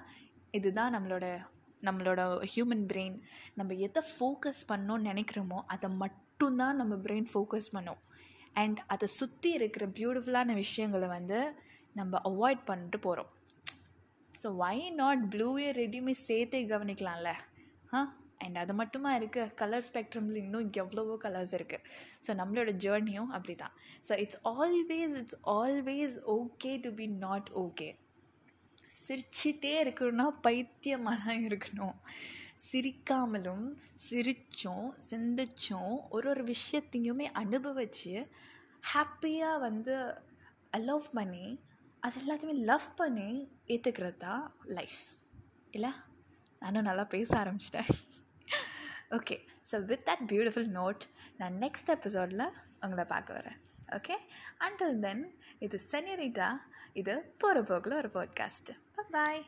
இதுதான் 0.58 0.94
நம்மளோட 0.96 1.26
நம்மளோட 1.86 2.20
ஹியூமன் 2.52 2.84
பிரெயின் 2.90 3.16
நம்ம 3.58 3.74
எதை 3.86 4.02
ஃபோக்கஸ் 4.10 4.62
பண்ணோன்னு 4.70 5.08
நினைக்கிறோமோ 5.10 5.58
அதை 5.74 5.88
மட்டும்தான் 6.02 6.78
நம்ம 6.80 6.94
பிரெயின் 7.06 7.28
ஃபோக்கஸ் 7.32 7.68
பண்ணோம். 7.74 8.00
அண்ட் 8.54 8.80
அதை 8.86 9.06
சுற்றி 9.18 9.50
இருக்கிற 9.58 9.84
பியூட்டிஃபுல்லான 9.98 10.54
விஷயங்களை 10.54 11.08
வந்து 11.08 11.38
நம்ம 11.96 12.20
அவாய்ட் 12.30 12.62
பண்ணிட்டு 12.64 12.98
போகிறோம் 12.98 13.30
ஸோ 14.32 14.48
வை 14.56 14.76
நாட் 15.00 15.24
ப்ளூவே 15.34 15.66
ரெடியுமே 15.80 16.14
சேர்த்தே 16.26 16.60
கவனிக்கலாம்ல? 16.72 17.30
ஆ 17.92 18.00
அண்ட் 18.44 18.58
அது 18.62 18.72
மட்டுமா 18.74 19.10
இருக்குது 19.18 19.52
கலர் 19.54 19.84
ஸ்பெக்ட்ரமில் 19.88 20.38
இன்னும் 20.42 20.70
எவ்வளவோ 20.82 21.14
கலர்ஸ் 21.24 21.54
இருக்குது 21.58 21.84
ஸோ 22.26 22.30
நம்மளோட 22.40 22.70
ஜேர்னியும் 22.84 23.30
அப்படி 23.36 23.54
தான் 23.54 23.74
so 24.08 24.12
it's 24.24 24.40
always 24.54 25.14
it's 25.20 25.38
always 25.58 26.16
okay 26.38 26.72
to 26.86 26.92
be 27.00 27.06
not 27.26 27.50
okay 27.64 27.88
சிரிச்சிட்டே 28.88 29.74
இருக்கணும்னா 29.84 30.26
பைத்தியமாக 30.46 31.24
தான் 31.26 31.44
இருக்கணும். 31.48 31.96
சிரிக்காமலும் 32.68 33.66
சிரித்தும் 34.06 34.86
சிந்திச்சும் 35.10 35.94
ஒரு 36.16 36.28
ஒரு 36.32 36.42
விஷயத்தையுமே 36.54 37.26
அனுபவித்து 37.42 38.14
ஹாப்பியாக 38.92 39.62
வந்து 39.66 39.94
அலவ் 40.78 41.08
பண்ணி 41.18 41.46
அது 42.06 42.18
எல்லாத்தையுமே 42.22 42.56
லவ் 42.70 42.88
பண்ணி 43.00 43.28
ஏற்றுக்கிறது 43.74 44.18
தான் 44.26 44.44
லைஃப் 44.78 45.02
இல்லை? 45.76 45.92
நானும் 46.62 46.88
நல்லா 46.88 47.04
பேச 47.14 47.30
ஆரம்பிச்சிட்டேன். 47.42 47.90
Okay 49.18 49.36
so 49.70 49.76
with 49.90 50.04
that 50.08 50.24
beautiful 50.32 50.70
note 50.80 51.02
நான் 51.40 51.56
நெக்ஸ்ட் 51.64 51.92
எபிசோடில் 51.96 52.46
உங்களை 52.84 53.04
பார்க்க 53.14 53.38
வரேன். 53.38 53.58
ஓகே 53.92 54.16
அண்டில் 54.58 54.98
தென் 55.00 55.24
இது 55.58 55.78
செனிரிட்டா 55.92 56.48
இது 56.92 57.14
போகிற 57.38 57.62
போக்கில் 57.62 57.94
ஒரு 57.94 58.10
பாட்காஸ்ட்டு 58.14 58.74
பாய் 59.10 59.44